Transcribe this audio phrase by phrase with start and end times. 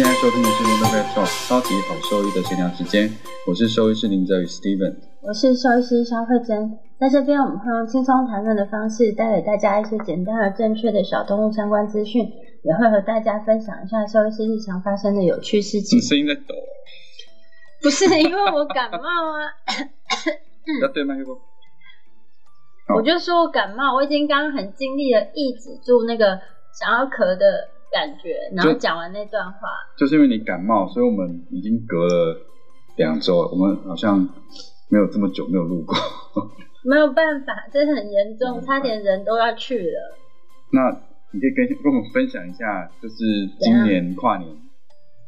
[0.00, 3.12] 现在收听的是《Lunar Vet Talk》超级好兽医的闲聊时间，
[3.46, 6.78] 我是兽医师林哲宇 Steven，我是兽医师肖慧珍。
[6.98, 12.32] 在这边，我们会用轻松谈论的方式，带给大家一些简单而正确的小动物相关资讯，
[12.62, 15.98] 也会和大家分享一下兽医师日常发生的有趣事情。
[15.98, 16.54] 你声音在抖，
[17.82, 18.98] 不是因为我感冒
[19.36, 19.52] 啊。
[20.80, 21.36] 要对麦克风。
[22.96, 26.40] 我就说我感冒，我已经刚刚很尽力的抑制住那个
[26.72, 29.58] 想要咳的感觉，然后讲完那段话。
[29.98, 32.36] 就是因为你感冒，所以我们已经隔了
[32.96, 34.18] 两周，我们好像
[34.88, 35.96] 没有这么久没有录过。
[36.82, 40.16] 没有办法，这很严重，差点人都要去了。
[40.72, 40.90] 那
[41.32, 43.16] 你可以跟跟我们分享一下，就是
[43.60, 44.48] 今年跨年，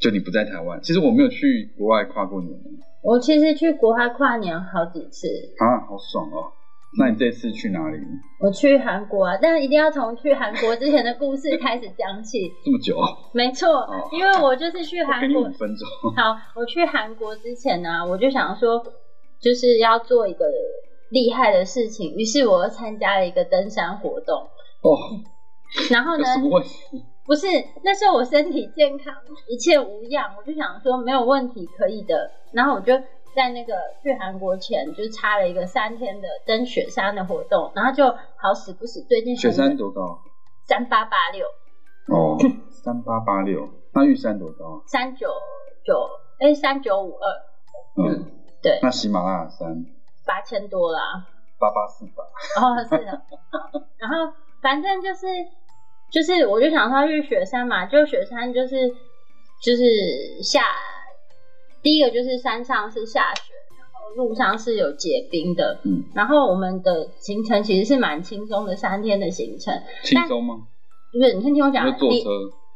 [0.00, 2.59] 就你不在台湾，其实我没有去国外跨过年。
[3.03, 5.27] 我其实去国外跨年好几次
[5.59, 6.53] 啊，好爽哦！
[6.98, 7.98] 那你这次去哪里？
[8.41, 12.51] 我去韩国啊，但是一定要从去韩国之前的故事开始讲起。
[12.65, 12.97] 这么久？
[13.33, 15.43] 没错，因为我就是去韩国。
[15.43, 15.89] 五分钟。
[16.15, 18.84] 好，我去韩国之前呢，我就想说，
[19.41, 20.45] 就是要做一个
[21.11, 24.43] 厉害的事情，于是我又参加了一个登山活动。
[24.83, 24.99] 哦。
[25.91, 26.25] 然后呢？
[26.25, 27.03] 什么问题？
[27.25, 27.47] 不是，
[27.83, 29.15] 那时候我身体健康，
[29.49, 32.31] 一切无恙，我就想说没有问题，可以的。
[32.53, 32.93] 然后我就
[33.34, 38.05] 在那个去韩国前，就插了一个三天的登雪山的活动，然后就
[38.36, 40.20] 好死不死，最近雪山多高？
[40.66, 41.47] 三八八六。
[42.08, 42.36] 哦，
[42.70, 44.83] 三八八六，那玉山多高？
[44.86, 45.28] 三九
[45.84, 48.05] 九，哎，三九五二。
[48.05, 48.30] 嗯，
[48.62, 48.78] 对。
[48.83, 49.86] 那喜马拉雅山？
[50.27, 51.26] 八千多啦。
[51.59, 52.22] 八八四八。
[52.60, 53.22] 哦，是的。
[53.98, 55.26] 然后反正就是。
[56.12, 58.76] 就是，我就想说去雪山嘛，就雪山就是
[59.62, 60.60] 就是下，
[61.82, 70.66] 第一个就是山上是下雪，然后路上是有结冰的，嗯，然后我们的行程其实是蛮轻松的，三天的行程，轻松吗？
[71.12, 72.31] 不是，你先听我讲，坐车，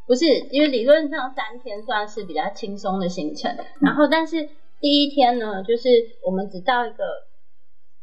[0.07, 4.49] 不是，因为理论上三天算是比较轻松的行程，然后但是
[4.81, 5.89] 第一天呢，就是
[6.25, 7.05] 我们只到一个。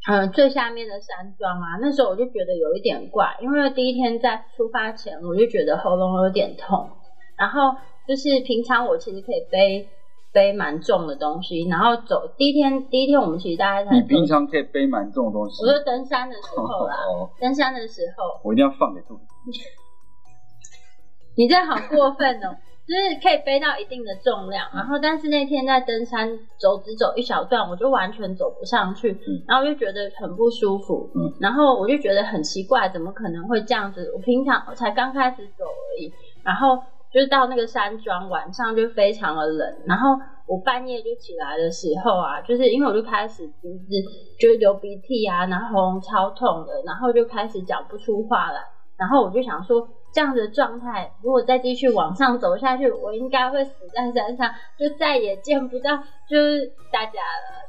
[0.06, 6.90] 嗯，最下面的山庄啊，那时候我就觉得有一点怪，因为第一天在出发前我就觉得喉咙有点痛，
[7.38, 9.88] 然后就是平常我其实可以背
[10.34, 16.96] 背蛮重的东西，然后走第一天第一天我们其实大概才你平常可以背蛮重的东西，我说登山的时候啦，
[17.40, 18.42] 登山的时候。
[18.44, 19.24] 我一定要放给肚子，
[21.38, 22.58] 你这好过分哦。
[22.86, 29.18] 就是可以背到一定的重量，然后但是那天在登山走只走一小段，我就完全走不上去，
[29.48, 34.12] 然后我就觉得很不舒服，然后我就觉得很奇怪，怎么可能会这样子？
[34.14, 36.12] 我平常才刚开始走而已，
[36.44, 36.78] 然后
[37.14, 43.94] 就是到那个山庄晚上就非常的冷，然后我半夜就起来的时候啊，就是因为我就开始鼻子
[44.40, 48.60] 就流鼻涕啊，然后喉咙超痛的，然后就开始讲不出话来，
[48.98, 49.88] 然后我就想说。
[50.14, 55.98] 这样的状态，如果再继续往上走下去，我应该会死在山上，就再也见不到
[56.30, 57.68] 就是大家了。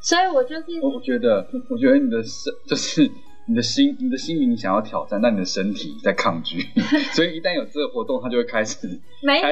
[0.00, 3.10] 所以我就是，我觉得，我觉得你的身就是。
[3.46, 6.60] 你的心，你的心灵想要挑战，但你的身体在抗拒，
[7.12, 8.86] 所以一旦有这个活动，它就会开始
[9.22, 9.42] 没有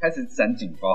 [0.00, 0.88] 开始闪警报。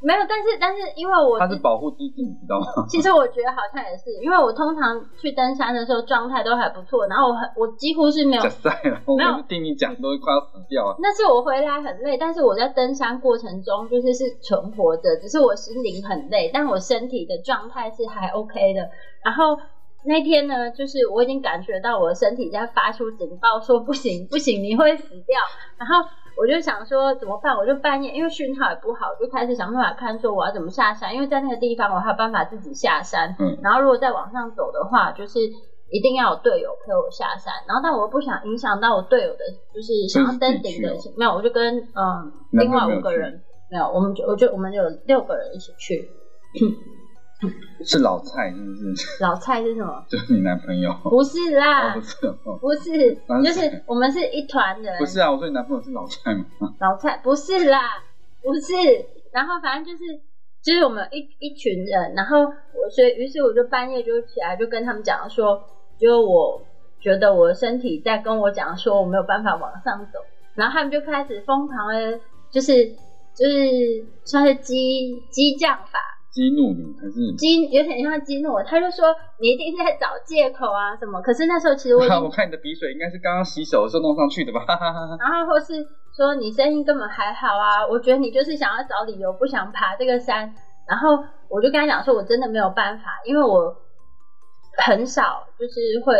[0.00, 2.86] 没有，但是但是因为我它是保护机制，你知道吗？
[2.88, 10.96] 其实我觉得好像也是，因为我通常去登山的时候状态都还不错，然后我很我几乎是没有晒了，没有听你讲都快要死掉了。
[11.00, 18.88] 那是我回来很累，但是我在登山过程中就是是存活着，只是我心灵很累，但我身体的状态是还 OK 的，
[19.24, 19.58] 然后。
[20.04, 25.38] 那天呢，就是我已经感觉到我的身体在发出警报，说不行不行，你会死掉。
[25.78, 27.56] 然后我就想说怎么办？
[27.56, 31.14] 我就半夜，因为讯号也不好，就开始想办法看说我要怎么下山。
[31.14, 33.36] 因为在那个地方，我还有办法自己下山。
[33.38, 33.58] 嗯。
[33.62, 35.38] 然后如果再往上走的话，就是
[35.90, 37.52] 一定要有队友陪我下山。
[37.68, 40.88] 然后但我不想影响到我队友的，就是想要登顶的。
[41.16, 43.40] 没有，我就跟嗯另外五个人
[43.70, 46.08] 没有，我们就我就我们有六个人一起去。
[47.84, 49.22] 是老蔡是不是？
[49.22, 50.04] 老蔡是什么？
[50.08, 50.92] 就是你男朋友？
[51.04, 52.16] 不是啦，不是，
[52.60, 54.98] 不是，就是我们是一团人。
[54.98, 56.46] 不是啊，我说你男朋友是老蔡吗？
[56.80, 57.80] 老蔡不是啦，
[58.42, 58.74] 不是。
[59.32, 60.20] 然后反正就是，
[60.62, 65.62] 就是我们一一群人，然后我所以于是我就半夜就起来就跟他们讲说，
[65.98, 66.62] 就我
[67.00, 70.18] 觉得我的身体在跟我讲说我没有办法往上走，
[70.54, 72.20] 然后他们就开始疯狂的。
[72.52, 72.84] 就是
[73.34, 75.98] 就是算是激激将法，
[76.32, 77.20] 激怒你还是？
[77.36, 81.20] 激有点像激怒我，他就说你一定是在找借口啊什么。
[81.20, 84.64] 可是那时候其实我 我看你的鼻水应该是刚刚洗手的时候弄上去的吧？
[84.66, 85.86] 哈哈哈哈然后或是
[86.16, 90.52] 说你声音根本还好啊，我觉得你就是想要找理由不想爬这个山。
[90.88, 91.10] 然后
[91.48, 93.76] 我就跟他讲说，我真的没有办法，因为我
[94.84, 96.12] 很少就是会，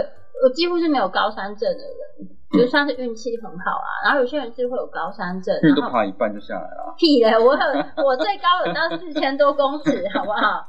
[0.44, 3.88] 我几乎是没有高山症的人，就算是运气很好啊。
[4.04, 6.94] 然后有些人是会有高山症，因为都爬一半就下来了。
[6.96, 10.66] 屁嘞，我有我最高有到四千多公尺， 好不好？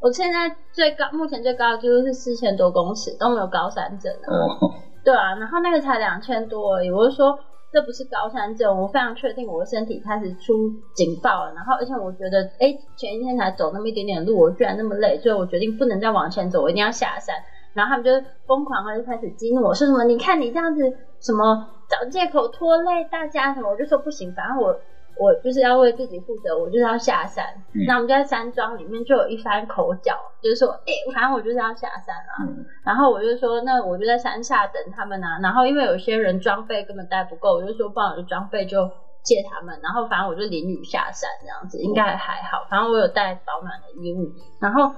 [0.00, 4.28] 我现在最高目前最高的几乎是四千多公尺，都没有高山症啊。
[4.28, 4.70] 哦，
[5.04, 7.38] 对啊，然后那个才两千多而已，我就说
[7.72, 17.36] 这不是高山症，我非常确定我的身体开始出警报了，然后而且我觉得，哎，前一天才走那么一点点路，我居然那么累，所以我决定不能再往前走，我一定要下山。
[17.74, 18.10] 然后他们就
[18.46, 20.82] 疯狂的就开始激怒我，说什么你看你这样子
[21.20, 24.78] 什么找借口拖累大家什么，我就说不行，反正我
[25.18, 27.44] 我就是要为自己负责，我就是要下山。
[27.74, 32.48] 嗯那我们就在山庄里面就有一番口角，就是说，哎、反正我就是要下山啊。
[32.48, 35.38] 嗯然后我就说，那我就在山下等他们啊。
[35.42, 38.90] 然后因为有些人装备根本带不够，我就说，不然我的装备就
[39.22, 39.78] 借他们。
[39.82, 42.66] 然后反正我就淋雨下山这样子，应该还好。
[42.70, 44.32] 反正我有带保暖的衣物。
[44.60, 44.92] 然后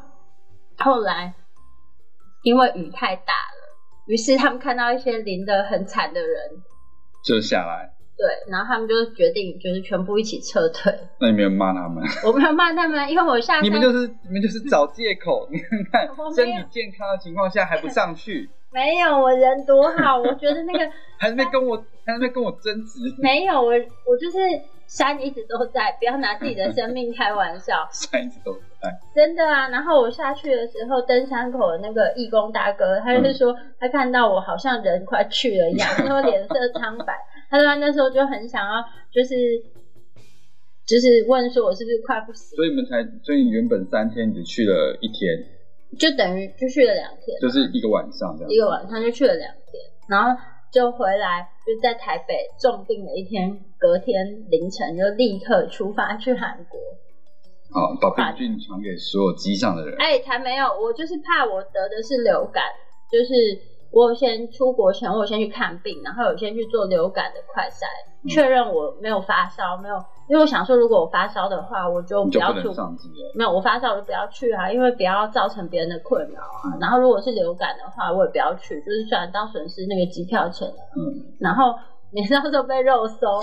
[0.79, 1.35] 后来
[2.45, 3.75] 因为雨太大了，
[4.07, 6.39] 于是他们看到一些淋得很惨的人，
[7.25, 7.91] 就下来。
[8.17, 10.93] 对，然后他们就决定就是全部一起撤退。
[11.19, 12.01] 那你没有骂他们？
[12.25, 15.49] 我没有骂他们，因为我下山你们就是你们就是找借口。
[15.51, 20.89] 你看看，身体健康的情况下还不上去，没有我人多好，我觉得那个
[21.19, 21.77] 还在那跟我
[22.07, 23.73] 还在那跟我争执，没有我
[24.07, 24.39] 我就是
[24.87, 28.91] 山一直都在，不要拿自己的生命开玩笑， 山一直都在。
[29.15, 29.69] 真的啊。
[29.69, 37.15] 然后我下去的时候，登山口的那个义工大哥，他就是说他看到我好像人快去了一样，他说脸色苍白，
[37.51, 39.35] 他说他那时候就很想要就是。
[40.87, 42.55] 就是问说，我是不是快不行？
[42.57, 45.33] 所以你们才，所以你原本三天，你只去了一天，
[45.99, 48.59] 就等于就去了两天，就是一个晚上这样一。
[48.59, 49.81] 个晚上就去了两天，
[50.11, 50.39] 然后
[50.75, 56.81] 就回来，就在台北重病了一天，隔天凌晨就立刻出发去韩国。
[57.71, 59.97] 哦，把病菌传给所有机上的人。
[59.99, 62.65] 哎、才没有，我就是怕我得的是流感，
[63.11, 63.33] 就是
[63.95, 67.85] 我先出国前，我有先去看病，然后有先去做流感的快筛，
[68.25, 69.95] 嗯确认我没有发烧，没有，
[70.29, 73.09] 因为我想说，如果我发烧的话，我就不不要出能上机。
[73.37, 76.75] 没有，我发烧我就不要去啊，因为不要造成别人的困扰啊。
[76.75, 80.75] 嗯然后如果是流感的话，我也不要去，就是虽然当损失那个机票钱了。
[80.97, 81.75] 嗯，然后
[82.11, 83.39] 你到时候被肉搜，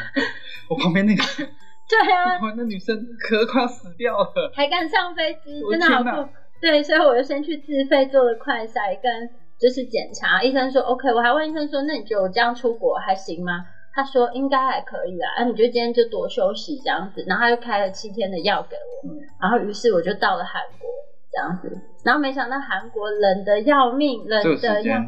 [0.70, 1.22] 我旁边那个，
[1.90, 4.50] 对啊，那女生咳得快要死掉了。
[4.54, 6.28] 还敢上飞机，真的好酷。
[6.60, 9.28] 对，所以我就先去自费做了快筛跟
[9.64, 13.64] 就是检查，医生说 OK，我还问医生说，那你觉得我这样出国还行吗？
[13.94, 20.90] 他说应该还可以啦，啊，你就今天就多休息这样子，然后他就开了七天的药给我，嗯然后于是我就到了韩国
[21.32, 25.02] 这样子，然后没想到韩国冷的要命，冷这个的要，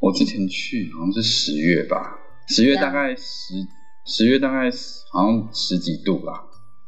[0.00, 2.18] 我之前去好像是十月吧，
[2.48, 3.54] 十月大概十
[4.04, 4.68] 十月大概
[5.10, 6.44] 好像十几度吧，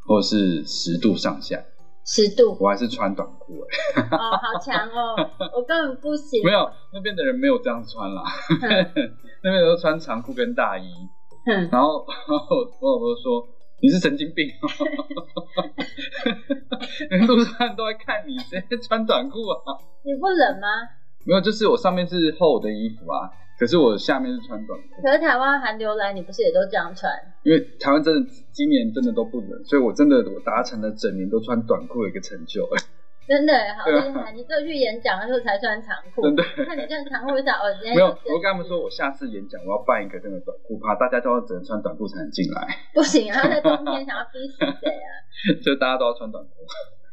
[0.07, 1.63] 或者是十度上下，
[2.11, 2.57] 十度。
[2.59, 3.63] 我还是穿短裤。
[3.95, 5.15] 哎、哦，好强哦，
[5.55, 8.23] 我根本不行，没有那边的人没有这样穿啦，
[8.63, 9.17] 嗯。
[9.43, 10.85] 那边都穿长裤跟大衣，
[11.47, 13.47] 哼然后 然后我老婆说
[13.81, 14.69] 你是神经病、哦，
[17.09, 19.57] 人路上都在看你，谁在穿短裤啊？
[20.05, 20.67] 你不冷吗？
[21.25, 23.31] 没有，就是我上面是厚的衣服啊，
[23.61, 25.03] 可是我下面是穿短裤。
[25.03, 27.13] 可是台湾寒流来，你不是也都这样穿？
[27.45, 32.67] 因为台湾真的今年真的都不冷，所以我真的我达成了整年都穿短裤的一个成就。
[33.29, 34.33] 真的耶好厉害！
[34.33, 45.07] 你只有去演讲的时候才穿长裤，真的看你穿长裤就知道哦，今天没有，我跟他们说，我下次演讲我要办一个那个短裤趴，大家都要只能穿短裤才能进来，不行啊，在冬天想要逼死谁啊？
[45.63, 46.51] 就大家都要穿短裤。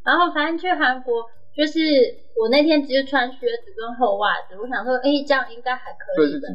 [0.02, 1.22] 然后反正去韩国，
[1.58, 1.80] 就是
[2.38, 6.46] 我那天只是穿靴子跟厚袜子，我想说，哎，这样应该还可以的？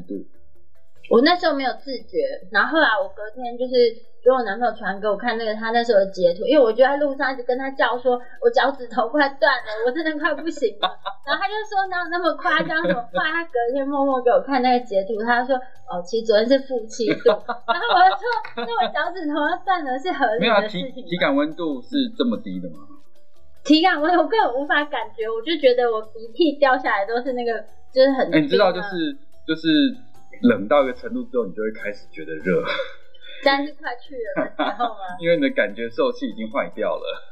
[1.11, 3.75] 我那时候没有自觉，然后后来我隔天就是
[4.23, 10.87] 给我男朋友传给我看那个他那时候的截图，因为我就在路上一直跟他叫说，我脚趾头快断了，我真的快不行了。
[11.27, 13.27] 然后他就说哪有那么夸张怎么办？
[13.27, 15.53] 他隔天默默给我看那个截图，他说
[15.91, 17.27] 哦，其实昨天是负七度。
[17.67, 22.87] 然后我就说，那我脚趾头要断了是合理没有啊，的事体情体感温度是这么低的吗？
[23.65, 27.59] 体感我我根本无法感觉，我就觉得我鼻涕掉下来都是那个
[27.93, 29.13] 就是很哎、你知道就是
[29.47, 29.67] 就是
[30.41, 32.61] 冷到一个程度之后，你就会开始觉得热，
[33.45, 35.15] 但是快去了的时候吗？
[35.21, 37.29] 因为你的感觉受器已经坏掉了。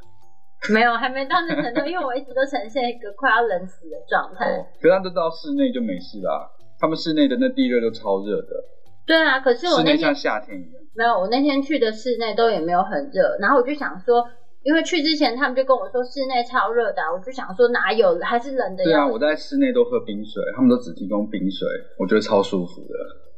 [0.70, 4.46] 没有，还没到那程度，因为我一直都呈现一个快要冷死的状态。
[4.80, 6.48] 可是他都到室内就没事啦，
[6.80, 8.64] 他们室内的那地热都超热的。
[9.08, 10.82] 对对啊，可是我那天室内像夏天一样。
[10.94, 14.30] 没有，我那天去的室内都也没有很热，然后我就想说，
[14.64, 22.96] 因为去之前他们就跟我说室内超热的啊、我就想说哪有，还是冷的对啊，我在室内都喝冰水，他们都只提供冰水，我觉得超舒服的。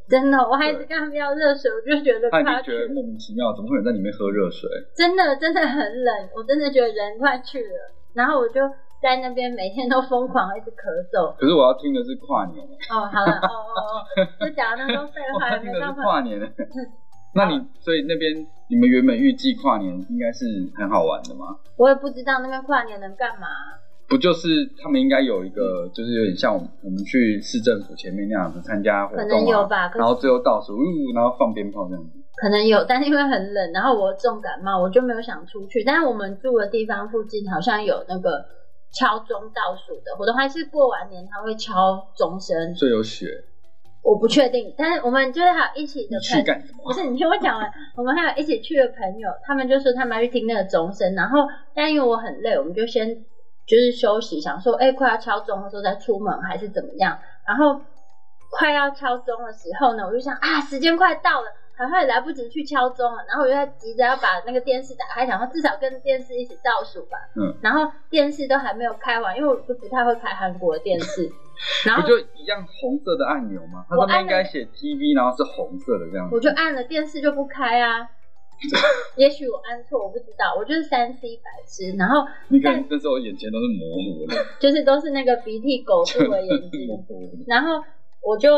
[0.09, 4.69] 真的，我还一直对跟他们要热水，我就觉得快要去那你就觉得莫名其妙，怎么会有人在里面喝热水？
[4.93, 8.59] 真的 真的很冷，我真的觉得人快去了，然后我就
[9.01, 11.33] 在那边每天都疯狂一直咳嗽。
[11.39, 12.59] 可是我要听的是跨年，
[12.91, 14.03] 哦，好了，哦哦哦，
[14.43, 16.03] 就讲那么多废话，没办法。
[16.03, 16.39] 跨年。
[17.33, 21.57] 那你所以那边你们原本预计跨年应该是很好玩的吗？
[21.77, 23.47] 我也不知道那边跨年能干嘛。
[24.07, 24.47] 不就是
[24.77, 32.09] 他们应该有一个，就是有点像我们我们去市政府前面那样子参加活动、啊，可能有吧然后最后倒数，呜，然后放鞭炮这样子。
[32.35, 35.83] 可能有，但是因为很冷，然后我重感冒，我就没有想出去。
[35.83, 38.45] 但是我们住的地方附近好像有那个
[38.91, 43.45] 敲钟倒数的活动，还是过完年他会敲钟声，所以有雪，
[44.03, 44.71] 我不确定。
[44.77, 46.93] 但是我们就是还有一起的朋友不？
[46.93, 47.67] 是你听我讲完，
[47.97, 53.15] 我们还有一起去的朋友，他们就说他们要去听那个钟声，然后但因为我很累，我们就先
[53.65, 57.17] 就是休息，想说哎、快要敲钟的时候再出门还是怎么样，
[57.47, 57.79] 然后
[58.51, 61.47] 快要敲钟的时候呢，我就想啊时间快到了。
[61.75, 67.17] 好像也来不及去敲钟了，然后我就在急着要把那个电视打开，想说至少跟电视一起倒数吧。
[67.35, 71.27] 嗯，然后电视都还没有开完，因为我就不太会开韩国的电视。
[71.85, 73.85] 然后不就一样红色的按钮吗？
[73.89, 76.35] 它上面应该写 TV，然后是红色的这样子。
[76.35, 78.09] 我就按了电视就不开啊。
[79.17, 86.87] 也许我按错，我不知道，我就是三 C 白痴，然后你看那时候眼前都是模糊的，就是都是那个鼻涕狗住的眼睛。
[87.47, 87.83] 然后
[88.21, 88.55] 我就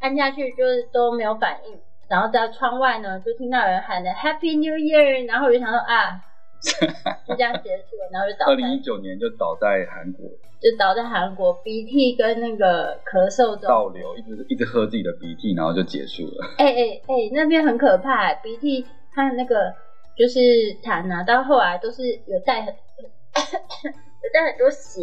[0.00, 6.20] 按下去，就是都没有反应，然后在窗外呢就听到有人喊的 Happy New Year，然后我就想说啊，
[6.62, 10.24] 就这样结束了，然后就倒二零一九年就倒在韩国
[10.60, 16.46] 就倒在韩国，鼻涕跟那个咳嗽中倒流，一直一直喝自己的鼻涕，然后就结束了。
[16.58, 19.74] 哎哎哎，那边很可怕、鼻涕和那个
[20.16, 20.38] 就是
[20.82, 25.02] 痰啊，到后来都是有带很有带很多血，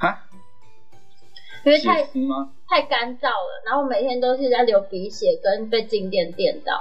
[0.00, 0.26] 哈，
[1.64, 2.04] 因为太？
[2.70, 6.80] 太干燥了，然后每天都是在流鼻血跟被静电电到，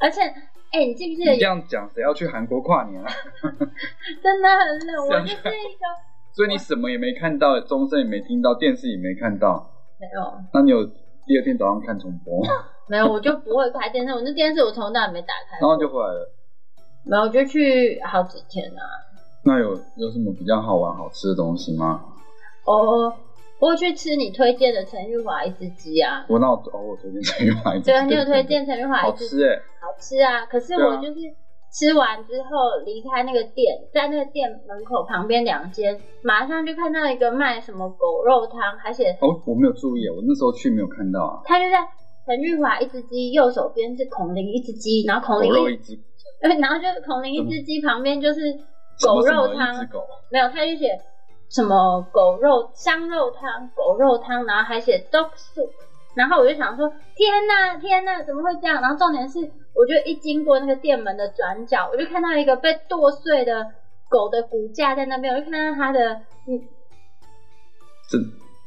[0.00, 0.22] 而且
[0.72, 3.06] 哎、你记不记得你这样讲，谁要去韩国跨年啊？
[4.22, 5.84] 真的很冷，我就是一个
[6.32, 10.82] 所以你什么也没看到，钟声也没听到，电视也没看到，没有那你有
[11.26, 12.42] 第二天早上看重播，
[12.88, 16.32] 没有，我就不会开电视，我那电视我从头到尾没打开然，后就回来了。
[17.04, 18.80] 没有，我就去好几天啊。
[19.44, 22.00] 那有有什么比较好玩、好吃的东西吗？
[22.64, 23.12] 哦，
[23.62, 30.46] 我有去吃你推荐的陈玉华一只鸡啊，我那我哦，我推荐陈玉华一只对啊，你有推荐陈玉华一只好吃哎、好吃啊！
[30.46, 31.20] 可是我就是
[31.70, 41.40] 吃完之后离开那个店，在那个店门口旁边两间，马上就看到一个卖什么狗肉汤，而且哦，我没有注意，我那时候去没有看到啊。
[41.44, 41.78] 他就在
[42.26, 45.94] 陈玉华一只鸡右手边是孔林一只鸡，然后孔狗林肉一只，
[46.42, 48.40] 对， 然后就是孔林一只鸡旁边就是
[49.06, 49.72] 狗肉汤。
[50.32, 50.98] 没有，他就写
[51.52, 55.68] 什么狗肉香肉汤、狗肉汤，然后还写 dog soup，
[56.14, 58.80] 然后我就想说，天呐天呐，怎么会这样？
[58.80, 59.38] 然后重点是，
[59.74, 63.66] 我就一经过那个店门的转角，我就看到一个被剁碎的
[64.08, 66.14] 狗的骨架在那边，我就看到它的
[66.48, 66.58] 嗯
[68.08, 68.18] 这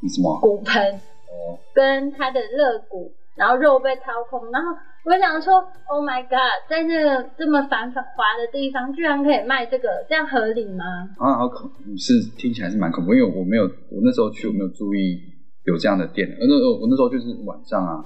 [0.01, 0.39] 你什么？
[0.39, 4.71] 骨盆哦，跟它的肋骨，然后肉被掏空，然后
[5.05, 5.53] 我想说
[5.85, 8.01] ，Oh my god，在这个这么繁华
[8.41, 10.83] 的地方，居然可以卖这个，这样合理吗？
[11.19, 15.21] 啊好恐，是听起来是蛮恐怖，因为我没有，我那时候去我没有注意
[15.65, 18.01] 有这样的店，呃，那我那时候就是晚上啊，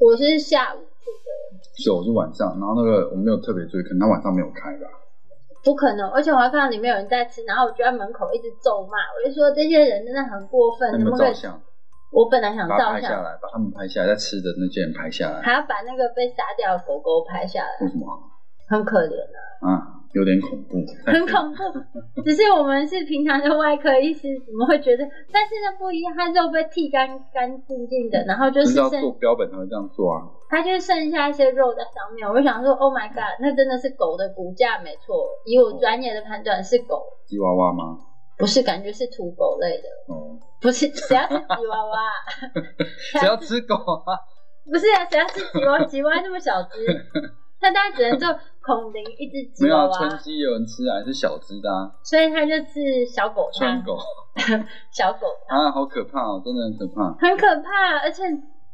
[0.00, 1.28] 我是下午去的。
[1.76, 4.88] 是我是晚上，然后那个我没有特别注意，可能他晚上没有开吧。
[5.62, 11.40] 不可能，而且我还看到里面有人在吃，然后我就在门口一直咒骂，我就说这些人真的很过分，那怎么可以你们照？
[11.40, 11.60] 相，
[12.14, 18.06] 我本来想把它照下来，把他们拍下来，在吃的那些人拍下来，还要把那个被杀掉的狗狗拍下来，为什么
[18.68, 19.18] 很可怜
[19.60, 20.00] 啊，啊？
[20.14, 21.58] 有点恐怖，很恐怖。
[22.22, 25.02] 只是我们是平常的外科医师，怎么会觉得？
[25.32, 30.22] 但是那不一样，它肉被剃干干净净的，然后就就是是要做剩标本才会这样做啊。
[30.48, 32.22] 它就剩下一些肉在上面。
[32.28, 35.16] 我就想说，Oh my god，那真的是狗的骨架没错。
[35.46, 37.98] 以我专业的判断是狗，吉娃娃吗？
[38.38, 40.14] 不是感觉是土狗类的。
[40.14, 41.98] 哦，不是，谁要吃吉娃娃？
[43.20, 44.16] 谁要吃狗啊？
[44.64, 45.84] 不是啊，谁要吃吉娃？
[45.84, 46.80] 吉娃娃那么小只，
[47.60, 48.28] 它大概只能做
[48.64, 53.98] 孔林一只吉没有啊，娃娃春，鸡有人吃啊，还是小只的啊，所以它就是小狗汤，川狗
[54.90, 57.12] 小狗啊，好可怕哦，真的很可怕。
[57.20, 58.22] 很可怕，而且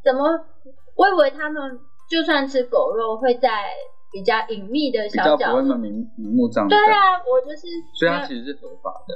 [0.04, 0.22] 怎么？
[0.94, 1.76] 我以为他们
[2.08, 3.64] 就算吃狗肉，会在
[4.12, 5.56] 比较隐秘的比较不小角落。
[5.56, 7.66] 会那么明明目张胆，对啊，我就是，
[7.98, 9.14] 所以它其实是合法的。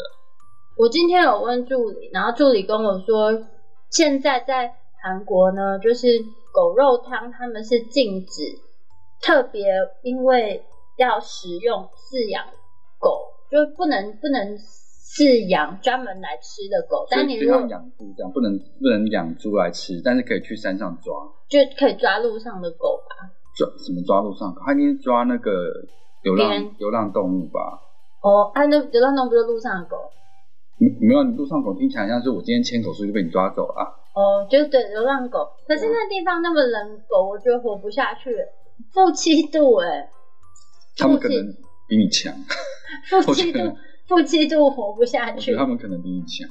[0.76, 3.46] 我今天有问助理，然后助理跟我说，
[3.90, 6.08] 现在在韩国呢，就是
[6.52, 8.42] 狗肉汤，他们是禁止，
[9.22, 9.64] 特别
[10.02, 10.64] 因为
[10.98, 12.44] 要食用饲养
[12.98, 17.06] 狗，就不能不能饲养专门来吃的狗。
[17.08, 21.14] 但你如果养猪这样，不能不能养猪来吃，但是可以去山上抓
[21.48, 23.30] 就可以抓路上的狗吧？
[23.56, 25.52] 抓什么抓路上，他应该抓那个
[26.24, 27.78] 流浪流浪动物吧？
[28.22, 29.96] 哦，啊，那流浪动物不是路上的狗？
[30.78, 33.86] 没没有，你路上狗听起来像是我今天牵狗出去被你抓走了啊。
[34.14, 35.46] 哦，就是对流浪狗。
[35.66, 38.30] 可是那地方那么冷，狗我觉得活不下去，
[38.92, 40.08] 负七度哎、
[40.96, 41.36] 他们可能
[41.88, 42.32] 比你强，
[43.24, 43.58] 负七度
[44.06, 45.54] 负七度活不下去。
[45.56, 46.48] 他们可能比你强。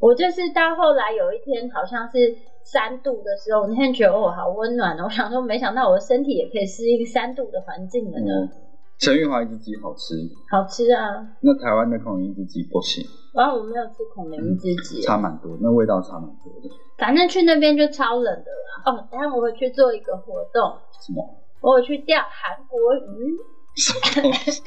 [0.00, 8.50] 我就是到后来有一天好像是三度的时候，我那天觉得哦好温暖哦，我想说没想到我的身体也可以适应三度的环境了呢，嗯，
[8.98, 10.14] 陈玉华一只鸡好吃，
[10.50, 11.24] 好吃啊。
[11.40, 16.68] 那台湾的孔明一只鸡不行，然后我没有吃孔明一只鸡，差蛮多，那味道差蛮多的。
[16.98, 18.82] 反正去那边就超冷的啦。
[18.86, 21.44] 哦，等下我会去做一个活动，什么？
[21.60, 23.36] 我会去钓韩国鱼。
[23.76, 24.60] 什么东西？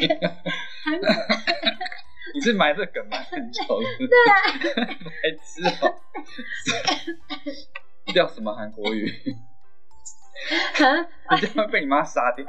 [0.85, 1.09] 韩国
[2.33, 3.89] 你是埋这梗埋很久了？
[4.00, 5.93] 对啊，白痴哦、
[8.13, 9.05] 钓什么韩国鱼？
[10.79, 12.45] 啊， 你这样会被你妈杀掉。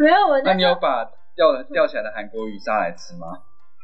[0.00, 1.04] 没有我那你有把
[1.36, 3.26] 钓钓起来的韩国鱼杀来吃吗？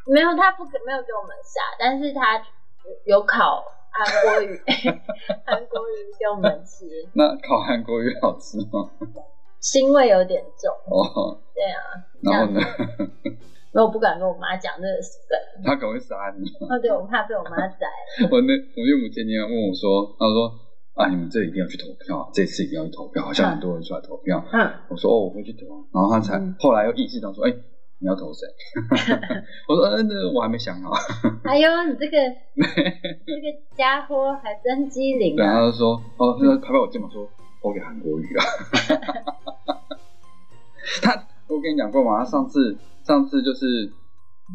[0.07, 2.41] 没有，他不给没有给我们杀，但是他
[3.05, 4.57] 有烤韩国鱼，
[5.45, 8.89] 韩国鱼给我们吃，那烤韩国鱼好吃吗？
[9.61, 10.73] 腥味有点重。
[10.89, 11.81] 哦，对啊，
[12.23, 12.61] 然后呢？
[13.73, 14.95] 所以我不敢跟我妈讲这个
[15.29, 16.49] 梗，他可能会杀你。
[16.71, 17.87] 哦，对我怕被我妈宰。
[18.31, 20.49] 我那我岳母前天问我说，她说
[20.97, 24.43] 啊，你们这一定要去投票啊，这次一定要去投票，好像很多人出来投票。
[24.53, 25.85] 嗯，我说哦，我会去投啊。
[25.93, 27.53] 然后他才、嗯后来又意识到说，哎、
[27.99, 28.47] 你要投谁？
[29.69, 30.91] 我说嗯，那我还没想好。
[31.45, 32.17] 哎呦，你这个
[32.57, 35.61] 这个家伙还真机灵然啊！
[35.61, 37.29] 后他就说哦，他就拍拍我肩膀说，
[37.63, 38.45] 我给韩国语啊。
[41.03, 41.13] 他
[41.49, 43.93] 我跟你讲过嘛，他上次上次就是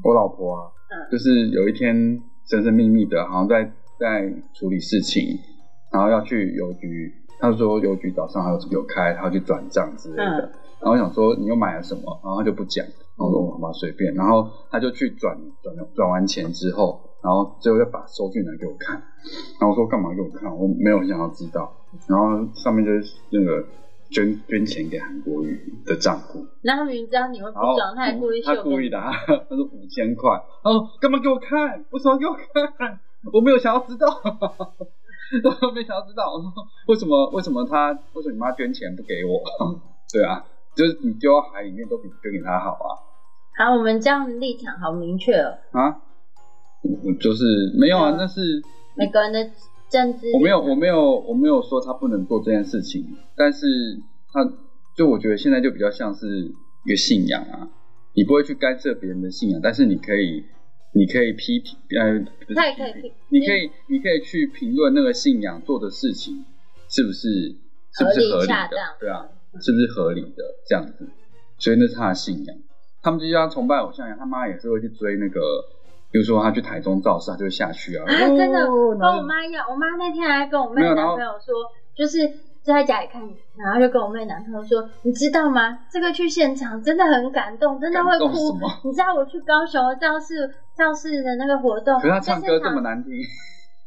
[0.03, 3.63] 我老婆啊，嗯就是有一天神神秘秘的，好像在
[3.99, 5.37] 在处理事情，
[5.91, 10.23] 然后要去邮局，他说邮局早上还有有开，他要去转账之类的。
[10.23, 10.51] 嗯
[10.81, 20.49] 然后我想说你又买了什么，然后他就不讲，然后我说好吧随便，然后他就去转转转完钱之后，然后最后再把收据拿给我看，然后我说干嘛给我看？
[20.57, 21.71] 我没有想要知道，
[22.07, 23.63] 然后上面就是那个
[24.09, 28.75] 捐捐钱给韩国瑜的账户，然后明知道你会不爽，他还故意他秀给你。
[28.75, 30.31] 故意的啊，他说五千块，
[30.63, 31.85] 哦，干嘛给我看？
[31.91, 32.99] 为什么给我看？
[33.31, 34.07] 我没有想要知道，
[35.67, 36.33] 我没想要知道。
[36.33, 36.51] 我 说
[36.87, 37.29] 为什么？
[37.31, 37.91] 为什么他？
[38.13, 39.41] 为什么你妈捐钱不给我？
[40.11, 40.43] 对啊，
[40.75, 42.87] 就是你丢到海里面都比捐给他好啊
[43.57, 45.95] 好，我们这样立场好明确哦，啊！
[46.83, 48.41] 我就是没有啊，嗯那是
[48.97, 49.51] 每个人的
[49.89, 53.05] 政治我没有，我没有，我没有说他不能做这件事情，
[53.37, 53.67] 但是
[54.33, 54.41] 他
[54.97, 56.27] 就我觉得现在就比较像是
[56.85, 57.69] 一个信仰啊，
[58.15, 60.43] 你不会去干涉别人的信仰，但是你可以，
[60.93, 62.93] 你可以批评，呃，不是他也可以。
[63.01, 66.45] 批你可以，你可以去评论那个信仰做的事情
[66.89, 67.55] 是不是
[67.93, 69.25] 是不是合理的合理恰当，对啊，
[69.61, 70.43] 是不是合理的？
[70.67, 71.07] 这样子，
[71.57, 72.57] 所以那是他的信仰。
[73.01, 75.39] 他们就像崇拜偶像一样，他妈也是会去追那个，
[76.11, 78.59] 比如说他去台中造势，他就会下去啊，啊，真的？
[78.67, 82.19] 哦跟我妈一样，我妈那天还跟我妹没有然后男朋友说，就是
[82.63, 83.21] 就在家里看，
[83.57, 85.79] 然后就跟我妹男朋友说，你知道吗？
[85.91, 88.57] 这个去现场真的很感动，真的会哭。
[88.83, 93.11] 你知道我去高雄的造势造势的那个活动，可是他唱歌这么难听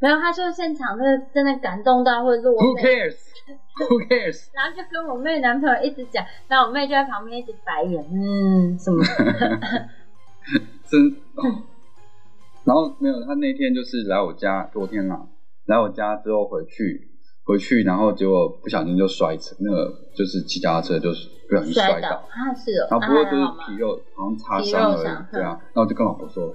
[0.01, 2.83] 没有，他说现场真的真的感动到会落，Who 泪。
[2.83, 4.49] cares？Who cares？
[4.53, 9.03] 然后就跟我妹男朋友一直讲，然后我妹就在旁边一直白眼，嗯，什么？
[10.91, 11.63] 真、哦
[12.65, 15.21] 然后没有，他那天就是来我家，昨天啊，
[15.67, 17.09] 来我家之后回去，
[17.45, 26.55] 回去然后结果不小心就摔车，那个就是骑脚踏车就是不小心摔倒，啊，是哦，然后不过就是皮肉好像擦皮伤而已，对啊，然后我就跟老婆说，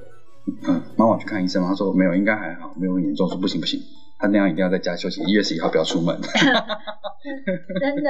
[0.67, 1.69] 嗯，妈妈我去看医生吗？
[1.69, 3.27] 她说没有，应该还好，没有很严重。
[3.27, 3.79] 我说不行不行，
[4.17, 6.19] 她那样一定要在家休息，一月十一号不要出门，
[7.79, 8.09] 真的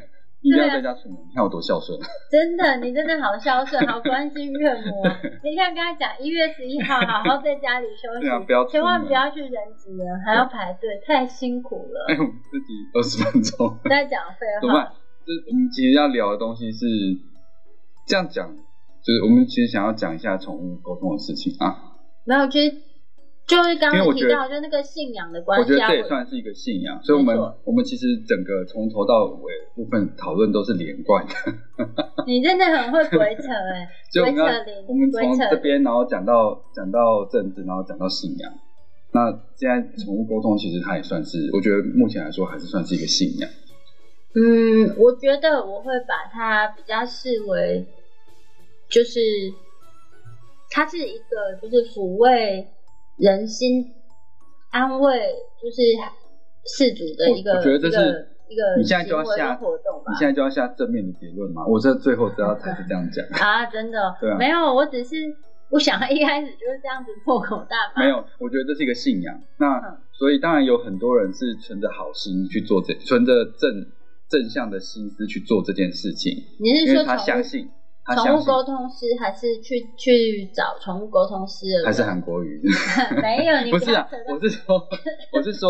[0.44, 1.16] 一定要在家出门。
[1.26, 1.98] 你看我多孝顺，
[2.30, 5.10] 真的，你真的好孝顺，好关心岳母哦。
[5.42, 12.06] 你看，跟他讲一月十一号好好在家里休息，啊不要千万不要去人挤人，还要排队，太辛苦了。
[12.08, 13.78] 哎， 我们自己二十分钟。
[13.88, 14.92] 在讲废怎么办话，？
[15.24, 16.86] 就是我们其实要聊的东西是
[18.06, 18.54] 这样讲，
[19.02, 21.96] 就是我们其实想要讲一下宠物沟通的事情啊。
[22.26, 22.76] 没有，其实
[23.46, 25.88] 就是刚刚提到，就那个信仰的关系我觉得。
[25.88, 31.34] 这也算是一个信仰，所以我们我们其实整个从头到尾部分讨论都是连贯的，
[32.26, 35.50] 你真的很会鬼扯哎，所以我们要鬼扯铃，我们从鬼扯铃。
[35.50, 38.50] 这边然后讲到讲到政治，然后讲到信仰，
[39.12, 43.50] 那现在宠物沟通其实它也算是，我觉得目前来说还是算是一个信仰。
[44.36, 47.86] 嗯，我觉得我会把它比较视为，
[48.88, 49.20] 就是
[50.70, 52.66] 它是一个就是抚慰
[53.16, 53.92] 人心、
[54.70, 55.20] 安慰
[55.62, 55.82] 就是
[56.64, 60.18] 事主的一个，我觉得这是一个你现在就要下活动吧你。
[60.18, 61.66] 现在就要下正面的结论嘛？
[61.66, 63.24] 我这最后知道才是这样讲。
[63.40, 65.14] 啊，真的、对啊没有，我只是
[65.70, 68.02] 不想一开始就是这样子破口大骂。
[68.02, 69.40] 没有，我觉得这是一个信仰。
[69.58, 73.84] 那、嗯所以当然有很多人是存着好心去做这，存着正
[74.28, 77.72] 正向的心思去做这件事情，你是因为他说宠物相信，他
[78.12, 81.66] 宠物沟通师，还是去去找宠物沟通师？
[81.86, 82.60] 还是韩国语。
[83.22, 84.76] 没有， 你不是啊我是说，
[85.32, 85.68] 我是说，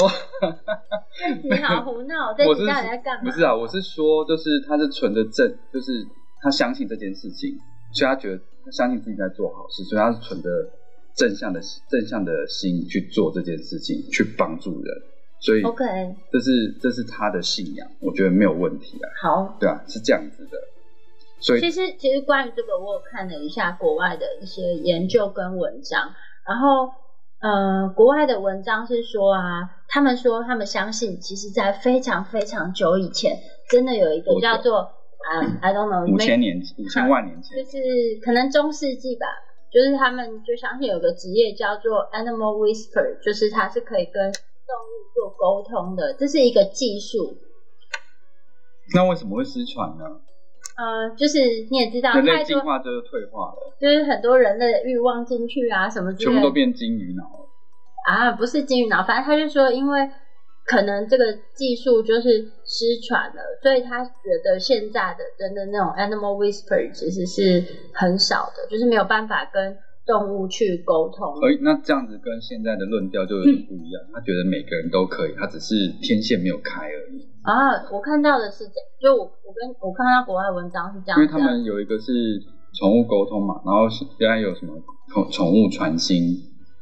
[1.44, 3.31] 你好胡闹，这我是集到底在干嘛？
[3.31, 6.05] 不是啊，我是说，就是他是存着正，就是
[6.42, 7.57] 他相信这件事情，
[7.92, 10.49] 所以他觉得他相信自己在做好事，所以他是存着
[11.14, 14.92] 正向的正向的心去做这件事情，去帮助人，
[15.38, 15.85] 所以 OK，
[16.33, 19.57] 这是这是他的信仰，我觉得没有问题啊，好。
[19.61, 20.59] 对啊，是这样子的，
[21.44, 26.11] 所以其实，其实关于这个，我有看了一下国外的一些研究跟文章，
[26.48, 26.88] 然后，
[27.40, 33.37] 呃，国外的文章是说啊，他们说他们相信，其实在非常非常久以前，
[33.68, 37.78] 真的有一个叫做啊、i don't know，五千年五千万年前就，是
[38.24, 39.26] 可能中世纪吧，
[39.70, 47.37] 就是他们就相信有个职业叫做 animal whisper，就是它是可以跟动物做沟通的，这是一个技术。
[48.94, 50.04] 那为什么会失传呢？
[50.76, 51.38] 呃，就是
[51.70, 57.48] 你也知道，人类进化就是退化了，就是很多人类的欲望进去啊，什么之类的全部都变金鱼脑了。
[58.06, 60.08] 啊，不是金鱼脑，反正他就说，因为
[60.66, 64.10] 可能这个技术就是失传了，所以他觉
[64.42, 71.34] 得现在的真的那种 animal whisper 其实是很少的，就是没有办法跟动物去沟通。
[71.42, 77.26] 而那这样子跟现在的论调就有点不一样，他觉得每个人都可以，他只是天线没有开而已。
[77.42, 82.40] 啊，我看到的是这样，就我我跟我看到国外文章是这样，因为他们有一个是
[82.78, 84.74] 宠物沟通嘛，然后是原来有什么
[85.12, 86.36] 宠宠物传心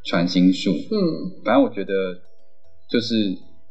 [0.04, 1.92] 传心术，嗯，反正我觉得
[2.90, 3.14] 就是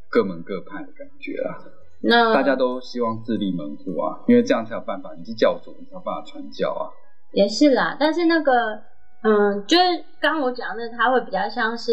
[0.09, 1.57] 各门各派的感觉啦，
[2.03, 6.91] 那大家都希望自立门户啊，因为这样才有办法，你是教主，你才有办法传教啊。
[7.33, 8.51] 也是啦，但是那个，
[9.23, 9.84] 嗯，就是
[10.19, 11.91] 刚刚我讲的，它会比较像是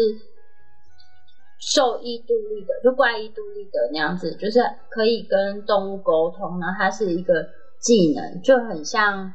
[1.59, 7.47] 兽医独立的，就怪医独立的那样子，就是可以跟动物沟通，然后它是一个
[7.79, 9.33] 技能，就很像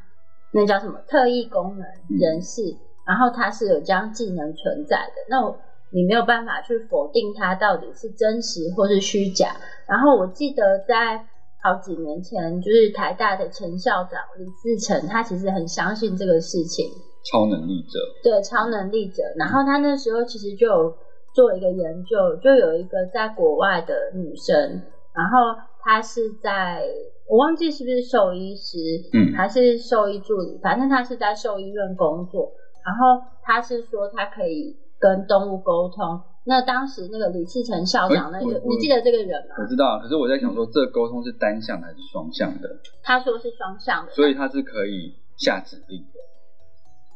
[0.52, 1.86] 那叫什么特异功能
[2.18, 2.62] 人士，
[3.06, 5.58] 然后它是有这样技能存在的，那我
[5.90, 9.56] 你没有办法去否定它到底是真实或是虚假。
[9.86, 11.26] 然后我记得在
[11.62, 16.90] 好几年前，就是台大的陈校长李自成，他其实很相信这个事情，
[17.24, 19.22] 超能力者，对超能力者。
[19.36, 20.94] 然后他那时候其实就有
[21.34, 24.82] 做一个研究，就有一个在国外的女生，
[25.14, 26.84] 然后她是在
[27.28, 28.78] 我忘记是不是兽医师，
[29.12, 32.52] 嗯还是兽医助理，反正她是在兽医院工作。
[32.84, 36.20] 然后她是说她可以跟动物沟通。
[36.46, 39.56] 那当时那个李自成校长，那个你记得这个人吗？
[39.58, 42.68] 我知道，可是我在想说，这个沟通是单向的还是双向的？
[43.02, 46.20] 他说是双向的，所以他是可以下指令的。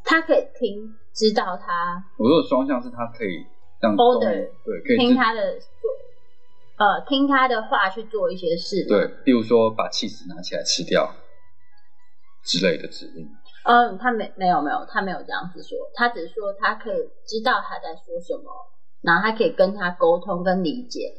[0.08, 3.44] 他可以听，知道他我说的双向是他可以
[3.78, 5.90] 让 Order，对，可以听他的做，
[6.78, 8.86] 呃，听他的话去做一些事。
[8.88, 11.14] 对，，例如说把气死拿起来吃掉
[12.42, 13.28] 之类的指令。
[13.64, 18.50] 嗯，他没没有没有，他没有这样子说，他只是说他可以知道他在说什么，
[19.02, 21.12] 然后他可以跟他沟通跟理解。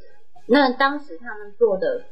[0.47, 2.03] 那当时他们做的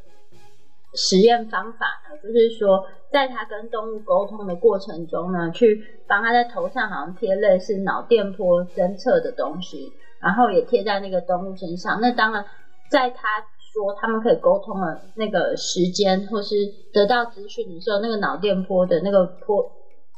[0.94, 12.00] 实验方法呢，就是说，在他跟动物沟通的过程中呢，去帮他在头上好像贴类似脑电波侦测的东西，然后也贴在那个动物身上。
[12.02, 12.44] 那当然，
[12.90, 13.28] 在他
[13.74, 16.56] 说他们可以沟通的那个时间，或是
[16.94, 19.72] 得到资讯的时候，那个脑电波的那个波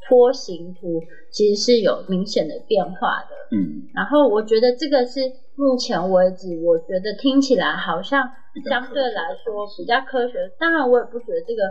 [0.07, 1.01] 波形图
[1.31, 3.35] 其实是有明显的变化的。
[3.51, 5.19] 嗯，然后我觉得这个是
[5.55, 8.29] 目前为止，我觉得听起来好像
[8.63, 10.51] 相对来说比较科学。
[10.59, 11.63] 当然，我也不觉得这个，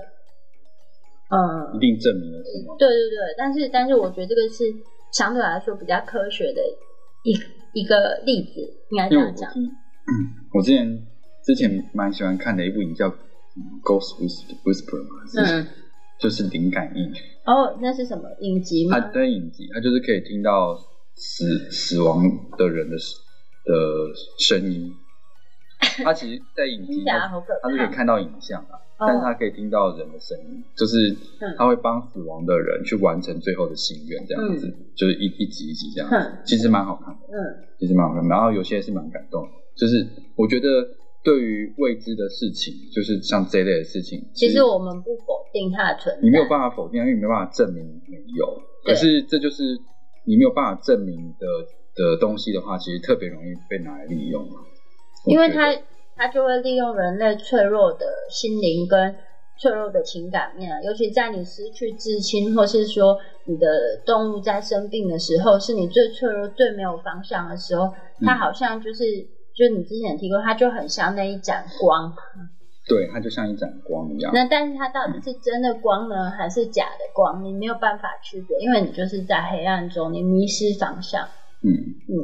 [1.31, 2.77] 嗯，一定证明了什么？
[2.79, 4.64] 对对对，但是但是我觉得这个是
[5.12, 6.61] 相对来说比较科学的
[7.24, 7.33] 一
[7.81, 9.51] 一个例子，应该这样讲。
[9.51, 9.70] 嗯
[10.55, 11.07] 我之前
[11.44, 13.11] 之前蛮喜欢看的一部影叫
[13.85, 14.16] 《Ghost
[14.64, 15.66] Whisper》嘛，是嗯，
[16.18, 17.12] 就是灵感应，
[17.44, 19.12] 哦，那是什么影集吗它吗？
[19.14, 20.74] 在影集，它就是可以听到
[21.14, 22.22] 死死亡
[22.57, 23.74] 的人的的
[24.38, 24.90] 声音，
[26.05, 27.29] 他其实，在影集他
[27.71, 27.95] 是可以。
[27.95, 38.29] 看到影像啊，哦但是他可以听到人的声音，就是嗯他会帮死亡的人去完成最后的心愿，这样子，就是一一集一集这样子嗯，其实蛮好看的，嗯其实蛮好看的。
[38.29, 40.07] 然后有些是蛮感动的，就是
[40.37, 40.67] 我觉得
[41.25, 48.63] 对于未知的事情，就是像这类的事情，其实我们不否定它的存在，你没有办法否定，因为你没办法证明没有。
[48.85, 49.63] 可是这就是
[50.25, 51.47] 你没有办法证明的
[51.95, 54.61] 的东西的话，其实特别容易被拿来利用嘛。
[55.29, 55.75] 因为它
[56.17, 59.14] 它就会利用人类脆弱的心灵跟
[59.59, 63.67] 脆弱的情感面啊，尤其在你失去至亲，或是说你的
[64.05, 67.93] 动物在生病的时候，是你最脆弱、最没有方向的时候，
[68.25, 69.05] 它好像就是。
[69.59, 72.14] 就是你之前提过，它就很像那一盏光。
[72.87, 74.31] 对，它就像一盏光一样。
[74.33, 77.43] 那但是它到底是真的光呢，还是假的光？
[77.43, 81.27] 你没有办法区别，因为你就是在黑暗中，你迷失方向。
[81.64, 81.75] 嗯，
[82.07, 82.14] 嗯，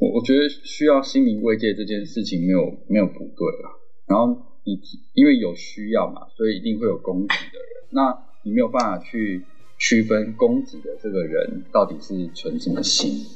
[0.00, 3.70] 我我觉得需要心灵慰藉这件事情没有没有不对啦。
[4.08, 4.34] 然后
[4.64, 4.80] 你
[5.14, 7.86] 因为有需要嘛，所以一定会有供给的人。
[7.90, 9.44] 那你没有办法去
[9.78, 13.26] 区分供给的这个人到底是存什么心，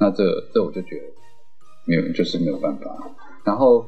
[0.00, 1.04] 那这这我就觉得
[1.86, 3.14] 没有，就是没有办法。
[3.44, 3.86] 然后，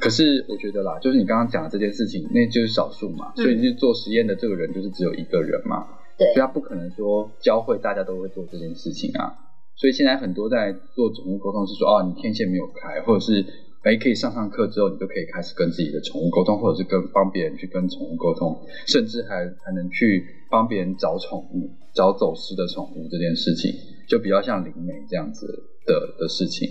[0.00, 5.86] 可是我觉得啦，就是你刚刚讲的这件事情，那就是少数嘛，嗯所以去做实验的这个人就是只有一个人嘛，
[6.18, 9.43] 对所以他不可能说教会大家都会做这件事情啊。
[9.76, 13.44] 所以现在很多在做宠物沟通是说，哦，你天线没有开，或者是
[13.82, 18.56] 哎可以上上课之后，你就可以开始跟自己的宠物沟通，或者是跟帮别人去跟宠物沟通，
[18.86, 23.72] 甚至还还能去帮别人找宠物、找走失的宠物这件事情，
[24.08, 25.46] 就比较像灵媒这样子
[25.84, 26.68] 的的事情。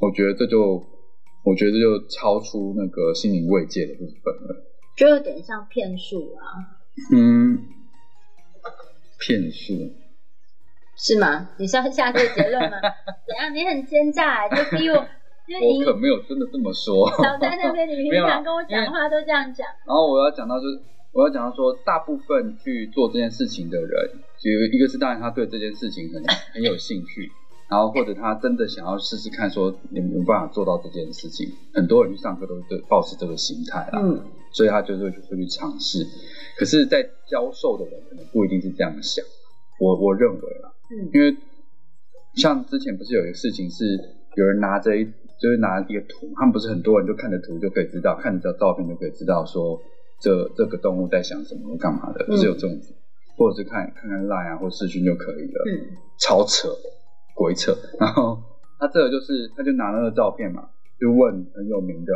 [0.00, 0.82] 我觉得这就，
[1.44, 4.64] 我觉得就超出那个心灵慰藉的部分了。
[4.96, 6.76] 就有点像骗术啊，
[7.12, 7.58] 嗯，
[9.18, 9.90] 骗术。
[10.96, 11.48] 是吗？
[11.58, 12.78] 你是要下这个结论吗？
[13.26, 13.54] 怎样？
[13.54, 17.10] 你很奸诈、欸，就逼我，就是 你我可没有真的这么说。
[17.10, 19.66] 少在那边，你 平常跟我讲话都这样讲。
[19.86, 20.80] 然后我要讲到就是，
[21.12, 26.22] 我要讲到说，大部分去做这件事情的人，就有一个是当然他对这件事情很
[26.54, 27.30] 很有兴趣，
[27.68, 31.50] 然后或者他真的想要试试看，说你没有办法做到这件事情。
[31.74, 36.06] 很多人去上课都是对抱持这个心态啦，嗯，所以他就是会会去尝试。
[36.56, 39.24] 可是，在教授的人可能不一定是这样想，
[39.80, 41.36] 我我认为啦，嗯因为
[42.36, 43.84] 像之前不是有一个事情是
[44.36, 45.04] 有人拿着一
[45.40, 49.80] 就是拿一个图，他们不是很多人就看着图就可以知道，看着照片就可以知道说
[50.20, 52.94] 这这个动物在想什么或干嘛的，不是有这种子，
[53.36, 56.68] 或者是看看看 line 啊或视讯就可以了，嗯超扯，
[57.34, 57.76] 鬼扯。
[57.98, 58.38] 然后
[58.78, 60.68] 他这个就是他就拿那个照片嘛，
[61.00, 62.12] 就问很有名的，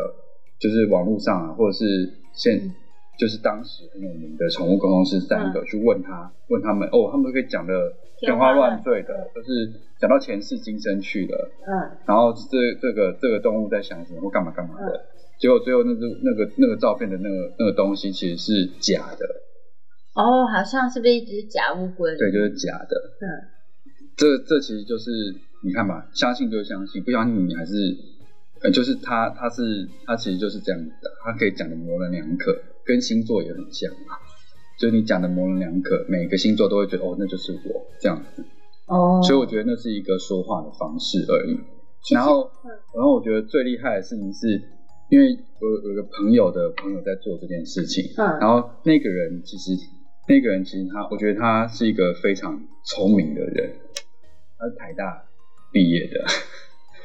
[0.61, 2.59] 就是网络上啊，或者是现。
[2.59, 2.75] 嗯
[3.19, 5.65] 就是当时很有名的宠物沟通师三个、嗯。
[5.65, 11.99] 去问他，问他们哦，他们可以讲的天花乱坠的，就是讲到前世今生去了，嗯。
[12.07, 15.01] 然后这这个这个动物在想什么或干嘛干嘛的，
[15.39, 19.27] 结果最后那个那个那个照片的那个那个东西其实是假的，
[20.15, 22.17] 哦，好像是不是一只假乌龟？
[22.17, 22.97] 对，就是假的。
[23.21, 23.57] 嗯。
[24.17, 25.11] 这这其实就是
[25.63, 27.75] 你看嘛，相信就相信，不相信你还是，
[28.63, 32.51] 呃，就是他他是他其实就是这样子的，他可以讲的模棱两可，
[32.87, 34.23] 跟星座也很像啊。
[34.79, 38.45] 就是你讲的模棱两可，每个星座都会觉得哦，那就是我这样子，
[38.87, 41.59] 哦，所以我觉得那是一个说话的方式而已。
[42.13, 44.63] 然后嗯，然后我觉得最厉害的事情是，
[45.09, 49.73] 因为我有个朋友的朋友在做这件事情，嗯然后那个人其实
[50.29, 53.73] 那个人其实他，我觉得他是一个非常聪明的人，
[54.59, 55.25] 他是台大
[55.73, 56.23] 毕业的，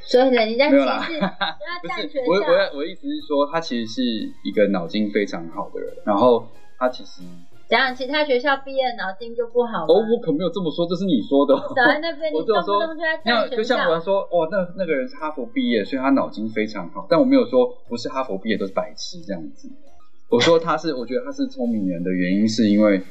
[0.04, 1.00] 所以呢，你在没有啦，
[1.82, 4.02] 不是我我我的意思是说，他其实是
[4.44, 7.22] 一个脑筋非常好的人，然后他其实
[7.70, 7.96] 讲讲？
[7.96, 9.86] 其他学校毕业脑筋就不好吗？
[9.88, 11.62] 哦，我可没有这么说，这是你说的、哦。
[12.34, 12.98] 我只有说动
[13.50, 13.64] 就。
[13.64, 17.08] 像我说，哦，那那个人是哈佛毕业，所以他脑筋非常好。
[17.10, 19.70] 但我没有说不是哈佛毕业都是白痴这样子。
[20.30, 23.02] 我说他是，我觉得他是聪明人的原因，是因为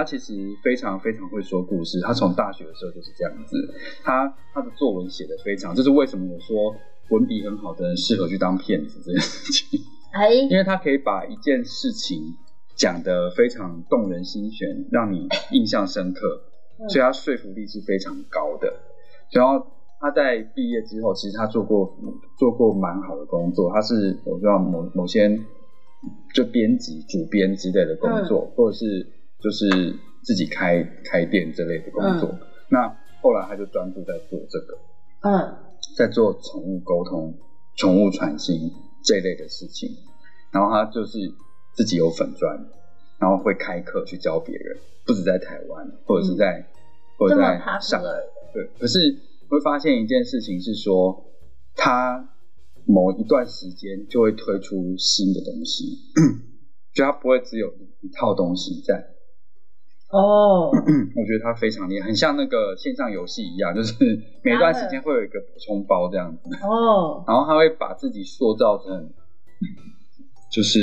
[0.00, 0.32] 他其实
[0.64, 2.00] 非常非常会说故事。
[2.00, 3.54] 他从大学的时候就是这样子，
[4.02, 6.74] 他他的作文写的非常，这是为什么我说
[7.10, 9.78] 文笔很好的人适合去当骗子这件事情。
[10.12, 12.34] 哎，因为他可以把一件事情
[12.74, 16.44] 讲得非常动人心弦，让你印象深刻，
[16.78, 18.72] 嗯所以他说服力是非常高的。
[19.32, 19.66] 然后
[20.00, 21.94] 他在毕业之后，其实他做过
[22.38, 25.38] 做过蛮好的工作，他是我知道某某些
[26.34, 29.06] 就编辑、主编之类的工作，或者是
[29.42, 32.38] 就是自己开开店这类的工作。
[32.68, 34.78] 那后来他就专注在做这个。
[35.22, 35.56] 嗯
[35.96, 37.34] 在做宠物沟通、
[37.74, 38.70] 宠物传心
[39.02, 39.90] 这一类的事情，
[40.52, 41.18] 然后他就是
[41.74, 42.64] 自己有粉砖，
[43.18, 46.64] 然后会开课去教别人，不止在台湾，或者是在、
[47.18, 48.08] 或者在上海
[48.54, 48.70] 对。
[48.78, 48.98] 可是
[49.48, 51.24] 会发现一件事情是说，
[51.74, 52.28] 他
[52.84, 55.98] 某一段时间就会推出新的东西，
[56.94, 59.09] 就他不会只有一套东西在。
[60.10, 63.94] 哦，我觉得它非常厉害，很像那个线上游戏一样，就是
[64.42, 66.42] 每段时间会有一个补充包这样子。
[66.66, 69.10] 哦， 然后他会把自己塑造成，
[70.52, 70.80] 就是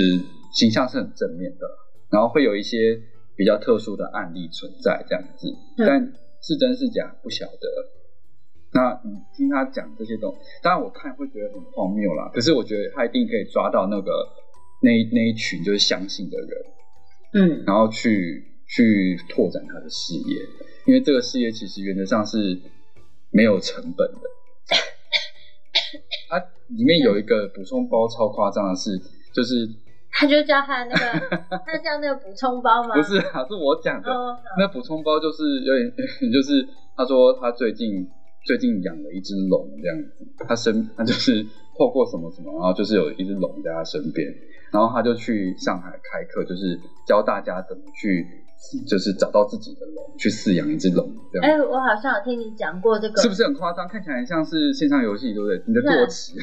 [0.54, 1.68] 形象是很正面的，
[2.10, 3.02] 然后会有一些
[3.36, 7.68] 比较特殊的案例存在这样子，嗯但是真是假不晓得。
[8.74, 14.12] 那你听他讲这些东西，当然我看会觉得很荒谬啦，可是我觉得他一定可以抓到那个
[14.82, 16.50] 那那一群就是相信的人，
[17.34, 20.42] 嗯，然后去去拓展他的事业，
[20.86, 22.60] 因为这个事业其实原则上是
[23.32, 24.20] 没有成本的。
[26.30, 29.00] 它里面有一个补充包超夸张的是，
[29.34, 29.68] 就是
[30.12, 32.96] 他就叫他那个， 他叫那个补充包吗？
[32.96, 34.12] 不是啊，是我讲的。
[34.12, 35.94] 哦， 那补充包就是有点，
[36.32, 38.06] 就是他说他最近
[38.46, 41.46] 最近养了一只龙这样子，他身他就是
[41.78, 44.28] 透过什么什么，然后就是有一只龙在他身边，
[44.74, 48.28] 然后他就去上海开课，就是教大家怎么去，
[48.88, 51.48] 就是找到自己的龙，去饲养一只龙这样。
[51.48, 53.88] 哎、我好像有听你讲过这个，是不是很夸张？
[53.88, 55.62] 看起来像是线上游戏，对不对？
[55.68, 56.34] 你的坐骑，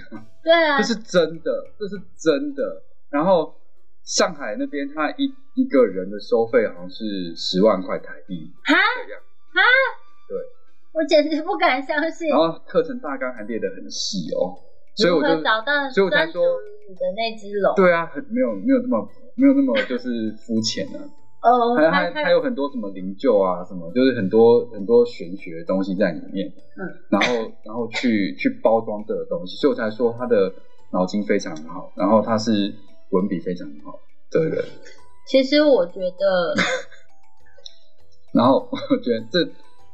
[0.43, 2.83] 对啊，这是真的，这是真的。
[3.11, 3.55] 然后
[4.05, 9.63] 上海那边，他一一个人的收费好像是十万块台币哈啊，
[10.29, 10.39] 对。
[10.95, 12.29] 我简直不敢相信。
[12.29, 14.55] 然后课程大纲还列得很细哦，
[14.95, 16.41] 所以我就找到所以我才说
[16.89, 17.75] 你的那只龙？
[17.75, 21.03] 对啊，很没有没有那么没有那么就是肤浅啊，
[21.45, 30.51] 哦，还他还还有很多什么灵柩啊，什么就是很多很多玄学的东西在里面，嗯，然后然后去去包装这个东西，所以我才说他的
[30.91, 32.73] 脑筋非常好，然后他是
[33.11, 34.65] 文笔非常好的人，
[35.27, 36.55] 其实我觉得，
[38.33, 39.43] 然后我觉得这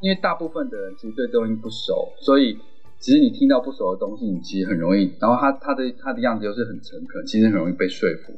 [0.01, 2.57] 因为大部分的人其实对东西不熟，所以
[3.01, 8.33] 其实你听到不熟的东西，你其实很容易，然后他他的他的样子又是很诚恳，其实很容易被说服，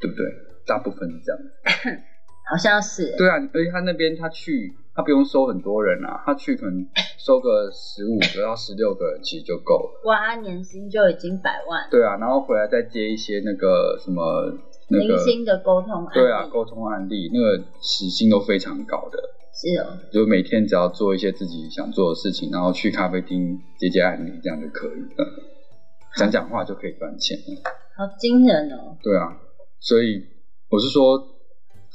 [0.00, 0.24] 对不对？
[0.66, 2.02] 大部分是这样子。
[2.50, 10.02] 好像是，对啊，而且他那边他去，他不用收很多人啊，他去可能收个十五个到十六个人其实就够了。
[10.04, 14.52] 哇，他年薪就已经百万，对啊，然后回来再接一些那个什么
[14.88, 19.18] 那个零星的沟通案例，对啊沟通案例，那个时薪都非常高的，
[19.54, 25.26] 是哦，就每天只要做一些自己想做的事情，然后去咖啡厅接接案例，这样就可以了。
[26.18, 27.62] 讲讲话就可以赚钱了。
[27.96, 29.38] 好惊人哦，对啊，
[29.80, 30.26] 所以
[30.72, 31.28] 我是说，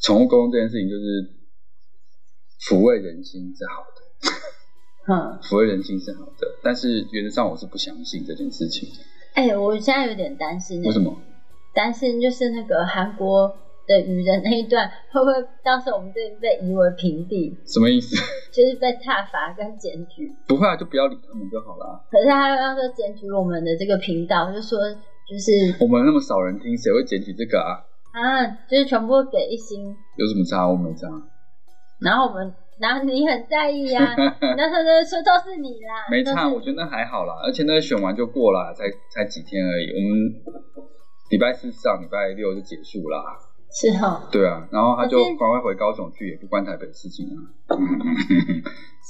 [0.04, 1.34] 宠物沟通这件事情就是
[2.62, 4.32] 抚慰人心是好的。
[5.12, 8.88] 嗯， 抚慰人心是好的，但是原则上我是不相信这件事情。
[9.34, 11.00] 哎、我现在有点担心，为什？
[11.00, 11.18] 么？
[11.74, 13.52] 担心就是那个韩国
[13.88, 15.34] 的愚人那一段，会不会
[15.66, 18.16] 到时候我们这边被夷为平地，什么意思？
[18.54, 20.32] 就是被踏伐跟检举？
[20.48, 22.06] 不会啊，就不要理他们就好了。
[22.12, 24.78] 可是他要说检举我们的这个频道，就说
[25.28, 27.87] 就是我们那么少人听，谁会检举这个啊？
[28.18, 30.68] 啊，就是全部给一星，有什么差？
[30.68, 31.08] 我没差，
[32.02, 34.24] 然后我们，然后你很在意啊，你
[34.58, 37.34] 那时候就说都是你啦，没差，我觉得那还好啦。
[37.44, 39.92] 而且那个选完就过了，才才几天而已。
[39.94, 40.34] 我们
[41.30, 43.24] 礼拜四上，礼拜六就结束啦。
[43.70, 47.36] 是哈，对啊，然后他就可是赶快回高雄去，也不关台北的事情啊。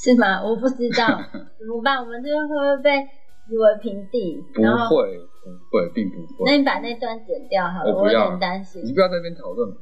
[0.04, 0.42] 是吗？
[0.44, 1.06] 我不知道
[1.58, 3.06] 怎么办，我们这边会不会被
[3.50, 4.44] 夷为平地？
[4.54, 6.46] 不会，不会，并不会。
[6.46, 8.94] 那你把那段剪掉好了，我有我不要点担心你。
[8.94, 9.76] 不要在那边讨论嘛。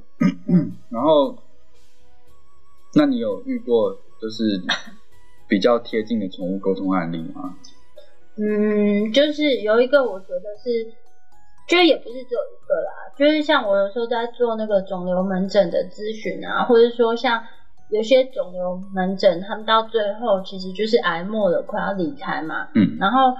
[0.89, 1.35] 然后，
[2.95, 4.61] 那你有遇过就是
[5.47, 7.55] 比较贴近的宠物沟通案例吗？
[8.37, 10.91] 嗯，就是有一个，我觉得是，
[11.67, 17.43] 就是也不是只有一个啦，就是像我有时候在做那个肿瘤门诊的咨询啊，或者说像
[17.89, 23.35] 有些肿瘤门诊，他们到最后其实就是癌末了，快要离开嘛，嗯然后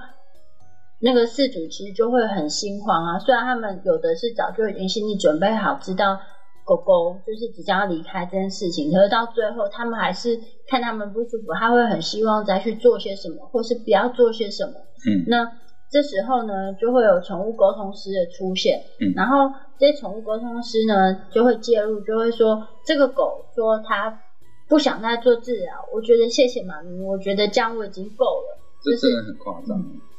[1.00, 6.20] 那个事主其实就会很心慌啊，虽然他们有的是早就已经心理准备好，知道
[6.66, 14.74] 狗狗就是即将要离开这件事情，可是到最后他们还是看他们不舒服，他会很希望再去做些什么，或是不要做些什么。
[15.08, 15.52] 嗯那
[15.92, 24.20] 这时候呢，就会有宠物沟通师的出现，嗯然后这些宠物沟通师呢就会介入，就会说这个狗说它
[24.68, 28.58] 不想再做治疗，我觉得谢谢妈咪，我觉得这样我已经够了。
[28.84, 29.78] 这真的很夸张。
[29.78, 30.15] 就是，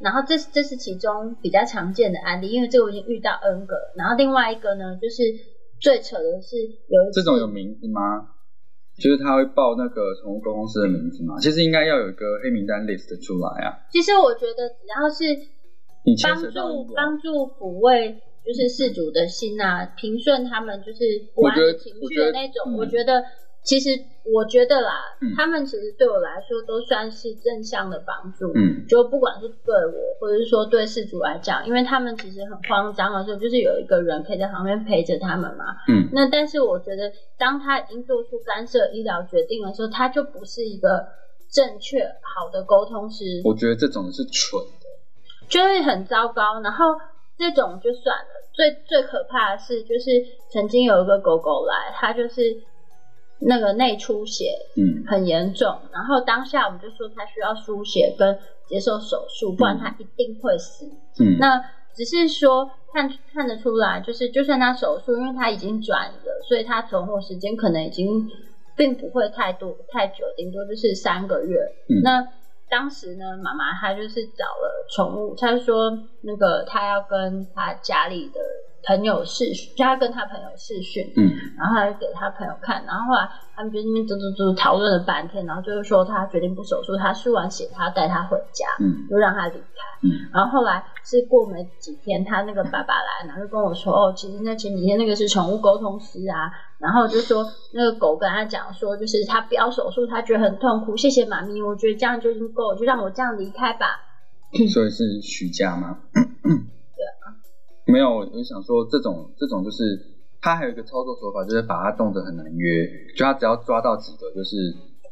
[0.00, 3.94] 然后这是这是其中比较常见的案例，因为这个我已经遇到 N 个了。
[3.96, 5.22] 然后另外一个呢，就是
[5.80, 6.56] 最扯的是
[6.88, 8.28] 有这种有名字吗？
[9.00, 11.40] 就是他会报那个宠物沟通师的名字吗？
[11.40, 13.72] 其实应该要有一个黑名单 list 出来啊。
[13.90, 15.24] 其实我觉得只要是
[16.22, 21.00] 帮助帮助抚慰就是事主的心啊，平顺他们就是
[21.34, 23.22] 不安的情绪的那种，嗯我觉得
[23.64, 23.90] 其实
[24.24, 24.90] 我觉得啦，
[25.20, 28.52] 嗯他们其实对我来说都算是正向的帮助。
[28.54, 35.64] 嗯就不管是对我，或者是说对事主来讲，因为他们其实很慌张的时候，就是有一个人可以在旁边陪着他们嘛。
[35.88, 41.06] 嗯那但是我觉得，当他已经做出干涉医疗决定的时候，他就不是一个
[41.50, 45.48] 正确好的沟通师，我觉得这种是蠢的。
[45.48, 46.60] 就会很糟糕。
[46.62, 46.86] 然后
[47.38, 50.10] 这种就算了，最最可怕的是，就是
[50.50, 52.42] 曾经有一个狗狗来，它就是
[53.46, 60.86] 那个内出血嗯很严重，然后当下我们就说他需要输血跟接受手术，不然他一定会死。
[61.20, 61.62] 嗯那
[61.94, 68.30] 只是说看看得出来，就是就算他手术，因为他已经转了，所以他存活时间可能已经
[68.76, 71.58] 并不会太多太久，顶多就是三个月。
[71.88, 72.26] 嗯那
[72.70, 75.90] 当时呢，妈妈她就是找了宠物，她就说
[76.22, 78.40] 那个她要跟她家里的
[78.84, 89.60] 朋友视讯，就她跟他朋友视讯，嗯然后他就给他朋友看，然后后来他们就那边嘟嘟嘟讨论了半天，然后就是说他决定不手术，他输完血他带他回家，嗯就让他离开。
[90.04, 104.00] 嗯然后后来是过没几天，他那个爸爸来，然后就跟我说，哦，其实那前几天那个是宠物沟通师啊，然后就说那个狗跟他讲说，就是他不要手术，他觉得很痛苦，谢谢妈咪，我觉得这样就已经够了，就让我这样离开吧。
[104.72, 105.98] 所以是徐家吗？
[107.92, 109.84] 没有，我想说这种这种就是
[110.40, 114.56] 他还有一个操作手法，就是把他弄得很难约，就他只要抓到几个就是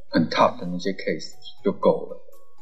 [0.08, 2.16] 很 tough 的那些 case 就够了，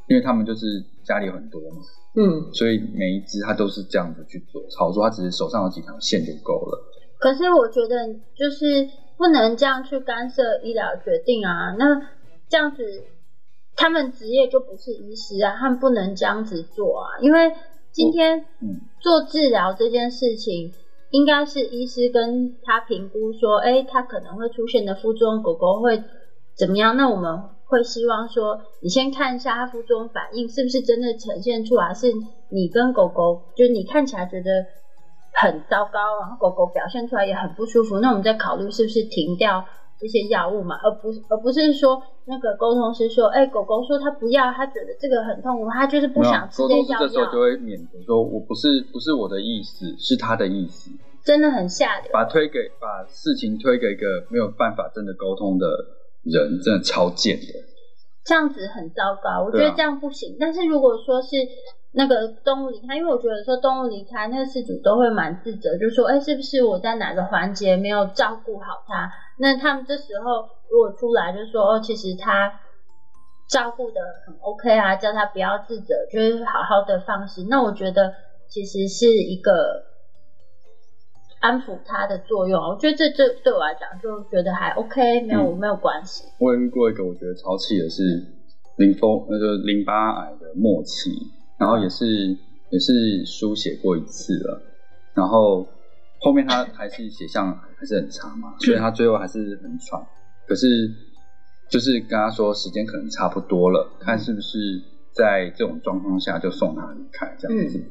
[0.09, 0.66] 因为他们就是
[1.05, 1.77] 家里有很多嘛，
[2.16, 6.85] 嗯，所以每一只他都是这样子去做操作，他只是手上有几条线就够了。
[7.21, 11.75] 可是我觉得就是不能这样去干涉医疗决定啊。
[11.79, 12.03] 那
[12.49, 13.05] 这样子，
[13.77, 17.19] 他们职业就不是医师啊，他们不能这样子做啊。
[17.21, 17.53] 因为
[17.93, 20.72] 今天嗯做治疗这件事情，
[21.11, 26.03] 应该是医师跟他评估说，哎，他可能会出现的副作用，狗狗会
[26.57, 26.97] 怎么样？
[26.97, 32.12] 那我们会希望说，你先看一下它副作用反应是不是真的呈现出来，是
[32.51, 34.66] 你跟狗狗，就是你看起来觉得
[35.32, 39.64] 很糟糕，然后狗狗表现出来也很不舒服，那我们再考虑是不是停掉
[39.99, 50.91] 这些药物嘛，而不是而不是说那个沟通师说，哎，狗狗说它不要，它觉得这个很痛苦，它就是不想吃这些药通师这时候就，会免责说，我不是不是我的意思，是他的意思，
[51.25, 52.11] 真的很吓人。
[52.13, 55.67] 把推给把事情推给一个没有办法真的沟通的
[56.23, 57.47] 人，真的超贱的。
[58.25, 60.37] 这样子很糟糕，我觉得这样不行。
[60.39, 61.37] 但是如果说是
[61.93, 72.61] 那个动物离开，因为我觉得说动物离开，那个事主都会蛮自责，就说：“哎，是不是我在哪个环节没有照顾好它？”那他们这时候如果出来就说：“哦，其实他
[73.49, 78.12] 照顾的很 OK 啊，叫他不要自责，就是好好的放心。”那我觉得
[78.49, 79.84] 其实是一个
[81.41, 82.61] 安抚他的作用。
[82.61, 86.24] 我觉得这这对我来讲就觉得还 OK，没有、嗯没有关系。
[86.41, 88.03] 我也遇过一个我觉得超气的是
[88.76, 91.11] 淋风，那个淋巴癌的末期，
[91.59, 92.07] 然后也是
[92.70, 94.61] 也是输血过一次了，
[95.14, 95.66] 然后
[96.21, 100.01] 后面他还是血象还是很差嘛，所以他最后还是很喘，
[100.47, 100.66] 可是
[101.71, 104.59] 就是跟他说时间可能差不多了，看是不是
[105.12, 107.83] 在这种状况下就送他离开这样子，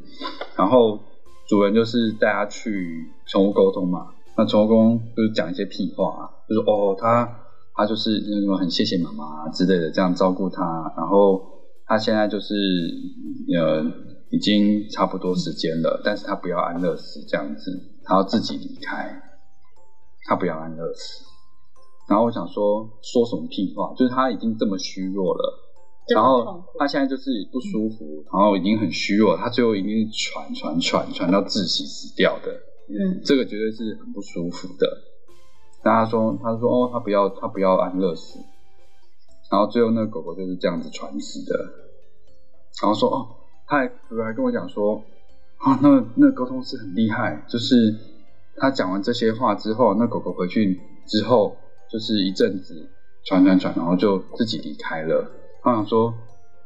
[0.58, 1.00] 然后
[1.48, 4.08] 主人就是带他去宠物沟通嘛，
[4.38, 7.44] 那宠物沟通就是讲一些屁话啊，就是哦他。
[7.80, 10.92] 他就是那种很谢谢妈妈之类的，这样照顾他。
[10.98, 11.40] 然后
[11.86, 12.56] 他现在就是
[13.56, 13.86] 呃
[14.32, 19.22] 已经差不多时间了，但是他不要安乐死这样子，他要自己离开，
[20.26, 21.26] 他不要安乐死。
[22.08, 25.60] 然后我想说说什么屁话，就是他已经这么虚弱了，
[26.16, 32.54] 然后他现在就是不舒服，然后已经很虚弱，他最后一定是喘喘喘喘到窒息死掉的。
[32.88, 33.22] 嗯。
[33.26, 34.88] 这个绝对是很不舒服的。
[35.84, 38.40] 然后他说，他说哦，他不要，他不要安乐死。
[39.52, 41.58] 然后最后那个狗狗就是这样子喘死的。
[42.82, 43.28] 然后说哦，
[43.66, 43.88] 他还
[44.24, 45.04] 还跟我讲说，
[45.58, 47.96] 啊，那那沟通师很厉害，就是
[48.58, 51.58] 他讲完这些话之后，那狗狗回去之后，
[51.92, 52.90] 就是一阵子
[53.26, 55.32] 传传传，然后就自己离开了。
[55.64, 56.14] 他想说，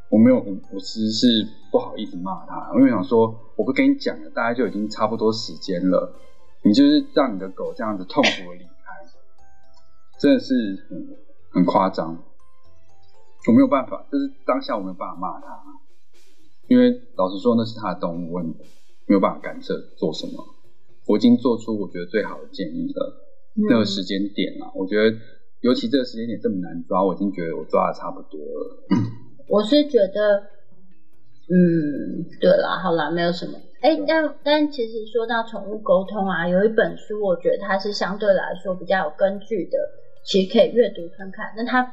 [0.09, 6.13] 我没有，我我其实是不好意思骂他，因为想说，我不跟你讲了，大家就已经差不多时间了，
[6.63, 8.71] 你就是让你的狗这样子痛苦的离开，
[10.19, 10.53] 真的是
[10.89, 11.07] 很
[11.51, 12.21] 很夸张。
[13.47, 15.63] 我没有办法，就是当下我没有办法骂他，
[16.67, 18.43] 因为老实说那是他的动物，我
[19.11, 20.39] 没有办法干涉做什么。
[21.05, 23.11] 我已经做出我觉得最好的建议了，
[23.67, 25.17] 那个时间点啊，我觉得
[25.59, 28.87] 尤其这个时间点这么难抓，我已经觉得我抓的差不多了。
[29.49, 30.39] 我是觉得，
[31.51, 33.59] 嗯，对啦，好啦，没有什么。
[33.81, 39.77] 哎、但但其实说到宠物沟通啊，有一本书，我觉得它是相对来说比较有根据的，
[40.23, 41.51] 其实可以阅读看看。
[41.57, 41.91] 那它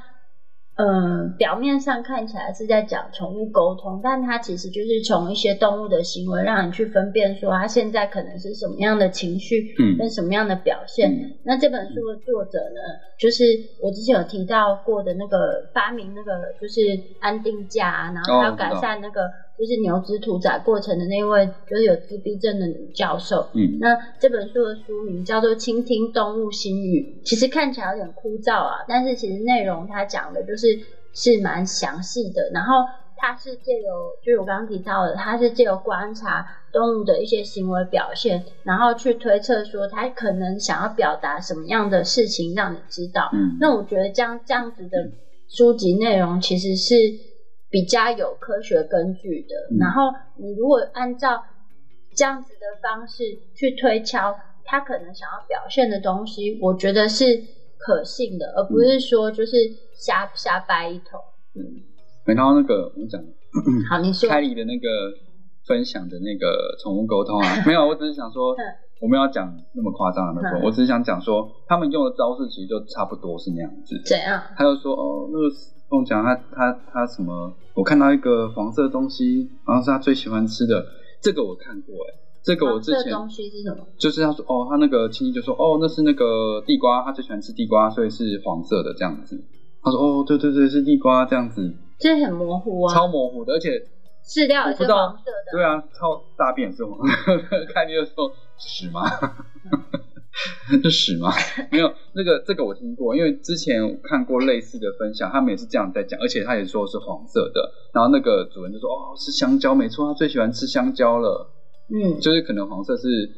[0.78, 11.10] 嗯，表面上看起来是在讲宠物沟通，但它其实就是从一些动物的行为，让你去分辨说它现在可能是什么样的情绪，嗯跟什么样的表现。
[11.10, 12.78] 嗯那这本书的作者呢，
[13.18, 13.42] 就是
[13.82, 16.78] 我之前有提到过的那个发明那个就是
[17.18, 19.22] 安定架啊，然后还有改善那个
[19.58, 23.48] 就是牛只屠宰过程的那位就是有自闭症的女教授。
[23.54, 30.68] 嗯那这本书的书名叫做《倾听动物心语》，其实看起来有点枯燥啊，但是其实内容它讲的就是
[31.12, 32.50] 是蛮详细的。
[32.54, 32.74] 然后
[33.16, 43.28] 它是借由，就是我刚刚提到的，它是借由观察动物的一些行为表现，然后去推测说它可能想要表达什么样的事情，让你知道。
[43.32, 45.10] 嗯那我觉得这样这样子的
[45.48, 46.94] 书籍内容其实是
[47.70, 49.54] 比较有科学根据的。
[49.72, 51.42] 嗯然后你如果按照
[52.14, 57.24] 这样子的方式去推敲他可能想要表现的东西，我觉得是
[57.78, 59.56] 可信的，而不是说就是
[59.94, 61.20] 瞎瞎掰一通。
[61.54, 63.22] 嗯，然后那个我们讲
[63.88, 64.88] 好，你说凯里的那个
[65.66, 68.60] 分享的那个宠物沟通啊， 没有，我只是想说嗯，
[69.00, 74.00] 我们要讲那么夸张的那嗯，我只是想讲说，他们用的招式其实就差不多是那样子。
[74.04, 74.42] 怎样？
[74.56, 75.48] 他就说哦，那个
[75.88, 77.52] 凤强他他他什么？
[77.74, 80.84] 我看到一个黄色的东西，好像是他最喜欢吃的，
[81.22, 83.86] 这个我看过哎，这个我之前这东西是什么？
[83.98, 89.42] 就是他说哦，他那个亲戚就说哦，那是那个地瓜，他最喜欢吃地瓜，所以是黄色的这样子。
[89.82, 93.70] 他说哦，对对对，是地瓜这样子，这很模糊啊，超模糊的，而且
[94.26, 95.52] 饲料也是黄色的。
[95.52, 99.02] 对啊，超大便也是黄色的， 看你就说屎吗？
[100.82, 101.30] 是屎吗？
[101.72, 111.50] 没有，那个这个我听过，因为之前我看过类似的分享，他们也是这样在讲，而且他也说是黄色的，然后那个主人就说哦，是香蕉，没错，他最喜欢吃香蕉了，
[111.92, 113.30] 嗯就是可能黄色是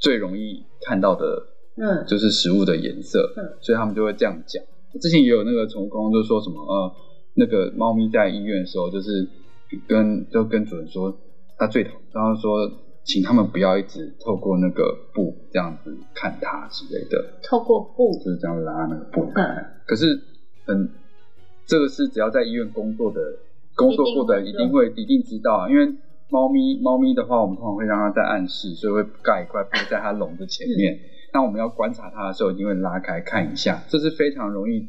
[0.00, 1.42] 最容易看到的，
[1.76, 4.62] 嗯就是食物的颜色，嗯所以他们就会这样讲。
[5.00, 6.92] 之前也有那个宠物沟通，就说什么呃，
[7.34, 9.28] 那个猫咪在医院的时候，就是
[9.86, 11.14] 跟就跟主人说，
[11.58, 12.66] 他最讨，然后说
[13.06, 19.30] 请他们不要一直透过那个布这样子看它之类的，透过布，就是这样拉那个布。
[19.34, 19.64] 嗯。
[19.86, 20.20] 可是
[20.66, 20.90] 很，
[21.66, 23.20] 这个是只要在医院工作的
[23.76, 25.86] 工作过的一定会一定知道啊，因为
[26.28, 30.98] 猫咪猫咪的话，我们通常会让它在暗室，所以会盖一块布在它笼子前面。
[31.32, 34.84] 那我们要观察它的时候，一定会拉开看一下，这是非常容易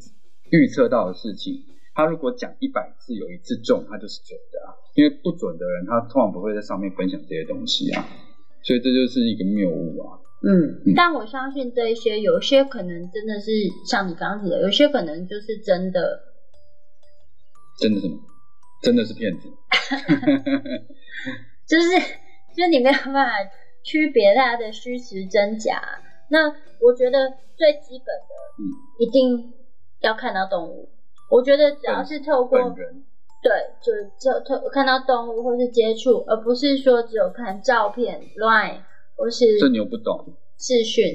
[0.49, 1.53] 预测到的事情。
[1.98, 4.78] 他如果讲一百次有一次中，他就是准的啊。
[4.93, 8.08] 因为不准的人，他通常不会在上面分享这些东西啊。
[8.62, 10.20] 所以这就是一个谬误啊。
[10.43, 13.50] 嗯嗯，但我相信这一些，有些可能真的是
[13.89, 16.22] 像你刚刚提的，有些可能就是真的，
[17.80, 18.20] 真的什么？
[18.84, 19.50] 真的是骗子。
[21.68, 21.89] 就是
[22.56, 23.32] 就是你没有办法
[23.84, 25.82] 区别它的虚实真假。
[26.30, 26.48] 那
[26.80, 28.70] 我觉得最基本的，嗯，
[29.00, 29.52] 一定
[30.02, 30.89] 要看到动物。
[31.30, 32.60] 我觉得只要是透过
[33.44, 33.52] 对，
[33.82, 38.80] 就就透看到动物或是接触，而不是说只有看照片、Line
[39.16, 41.06] 或是这你又不懂，视讯。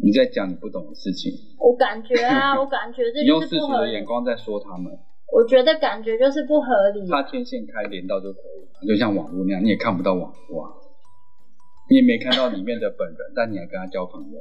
[0.00, 4.04] 你在讲你不懂的事情，我感觉啊， 我感觉这你是不合理俗的眼。
[4.04, 4.92] 光在说他们。
[5.30, 7.06] 我觉得感觉就是不合理。
[7.08, 10.70] 他天线开连到就可以了，就像网络那样，你也看不到网络啊，
[11.90, 14.38] 你也没看到里面的本人， 但你还跟他交朋友，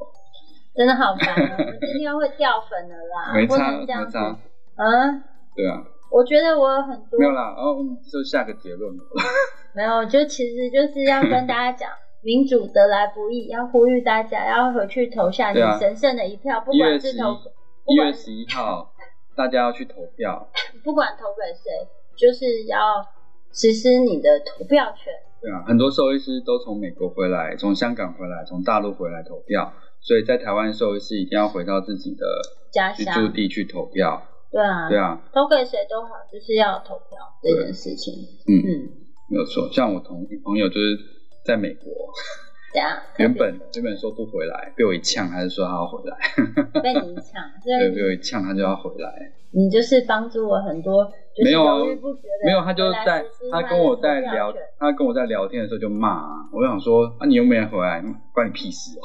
[0.76, 1.56] 真的好烦啊！
[1.58, 3.78] 我们今天会掉粉的啦，不没差。
[4.06, 4.40] 没差，
[4.78, 5.24] 嗯，
[5.56, 7.76] 对啊，我觉得我有很多没有啦，然后
[8.12, 9.04] 就下个结论了，
[9.76, 11.90] 没有，就其实就是要跟大家讲，
[12.24, 17.34] 民主得来不易，要呼吁大家要回去投下你神圣的一票，不管是投，
[17.88, 18.94] 一月十一号，
[19.36, 20.48] 大家要去投票，
[20.84, 22.78] 不管投给谁，就是要
[23.52, 25.14] 实施你的投票权。
[25.40, 29.72] 对啊，很多兽医师都从美国回来，从香港回来，从大陆回来投票，
[30.02, 32.26] 所以在台湾兽医师一定要回到自己的
[32.72, 33.14] 家乡。
[33.14, 38.14] 住地去投票，对啊，对啊，投给谁都好，就是要投票这件事情。
[38.48, 38.68] 嗯，嗯，
[39.30, 40.98] 没有错，像我同朋友就是
[41.46, 41.92] 在美国。
[42.74, 46.18] 对啊 原本原本说不回来，被我一呛，还是说他要回来？
[46.84, 49.10] 被你一呛 对，被我一呛，他就要回来。
[49.52, 51.78] 你就是帮助我很多，就是没有啊
[52.44, 59.04] 没有，他就在他跟我在聊权，他跟我在聊天的时候就骂啊，我想说啊，你又没人回来，关你屁事哦。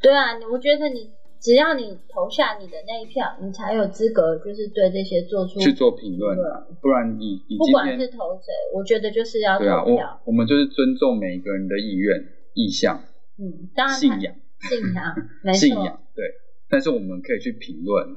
[0.00, 1.12] 对啊，你我觉得你
[1.42, 10.20] 只要你投下你的那一票，你才有资格就是对这些做出去做评论啊，不然你你不管是投谁，我觉得就是要对啊，投票。
[10.24, 12.24] 我我们就是尊重每一个人的意愿、
[12.54, 13.02] 意向、
[13.38, 16.24] 嗯，当然信仰、信仰， 没错，信仰，对。
[16.70, 18.14] 但是我们可以去评论，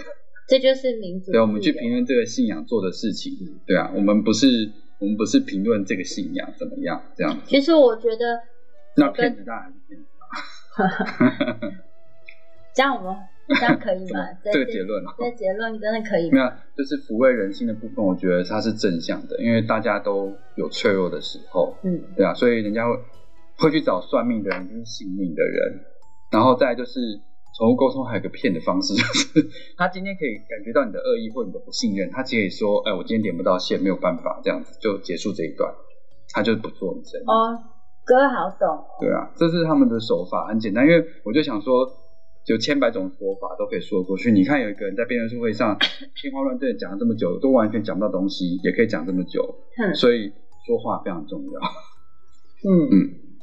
[0.48, 3.34] 这就是民主对，我们去评论这个信仰做的事情，
[3.66, 7.42] 对啊，我们不是我们不是评论这个信仰怎么样这样子。
[7.48, 8.44] 其实我觉得
[8.96, 10.06] 那骗子当然还是骗子。
[12.76, 13.16] 这样我们
[13.48, 14.20] 这样可以吗？
[14.44, 22.94] 这个结论啊，这结论真的可以吗没有，就是抚慰人心的部分，我觉得它是正向的，因为大家都有脆弱的时候，嗯，对啊，所以人家会
[23.58, 25.80] 会去找算命的人，就是信命的人，
[26.32, 27.00] 然后再就是
[27.58, 29.48] 宠物沟通还有个骗的方式，就是
[29.78, 35.74] 他今天可以感觉到你的恶意或你的不信任，他可以说，哎，我今天点不到线，没有办法，这样子就结束这一段，
[36.34, 37.24] 他就不做你生意。
[37.24, 37.56] 哦，
[38.04, 38.86] 哥好懂哦。
[39.00, 40.84] 对啊，这是他们的手法，很简单。
[40.86, 41.88] 因为我就想说，
[42.46, 44.32] 有千百种说法都可以说过去。
[44.32, 45.78] 你看，有一个人在辩论会上
[46.16, 50.32] 天花乱坠地讲了这么久，都完全讲不到东西，也可以讲这么久，嗯所以
[50.66, 51.60] 说话非常重要。
[52.64, 52.96] 嗯，嗯，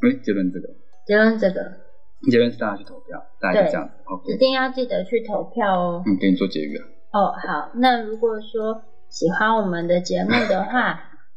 [0.03, 0.69] 哎，结论这个，
[1.07, 1.73] 结论这个
[2.31, 3.95] 结论是大家去投票，大家就这样子。
[4.05, 6.03] 一 OK，定要记得去投票哦。
[6.07, 6.87] 嗯，给你做结语啊。
[7.13, 10.95] 哦，好，那如果说喜欢我们的节目的话，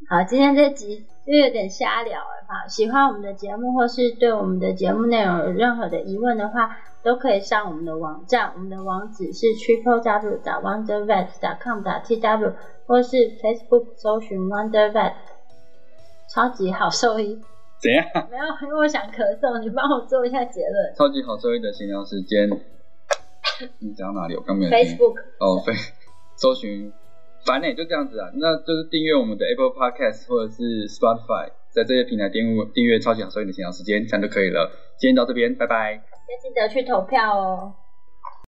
[0.07, 2.67] 好，今天这集就有点瞎聊了哈。
[2.67, 11.27] 喜欢我们的节目，或是对我们的节目内容有任何的疑问的话，都可以上我们的网站，我们的网址是 triple w 打 wondervet
[11.61, 12.53] com 打 tw，
[12.85, 15.13] 或是 Facebook 搜寻 Wonder Vet，
[16.29, 17.41] 超级好兽医。
[17.81, 18.05] 怎样？
[18.31, 20.95] 没有，因为我想咳嗽，你帮我做一下结论。
[20.95, 22.49] 超级好收益的闲聊时间。
[23.79, 24.35] 你讲到哪里？
[24.35, 24.79] 我刚没有听。
[24.79, 25.73] Facebook 哦，非
[26.35, 26.91] 搜寻，
[27.45, 28.29] 反正也就这样子啊。
[28.35, 34.71] 那就是订阅我们的 Apple Podcast 或者是 Spotify，在这些平台订阅订阅超级好收益的闲聊时间，这样就可以了。
[34.97, 35.93] 今天到这边，拜拜。
[35.93, 37.84] 要记得去投票哦。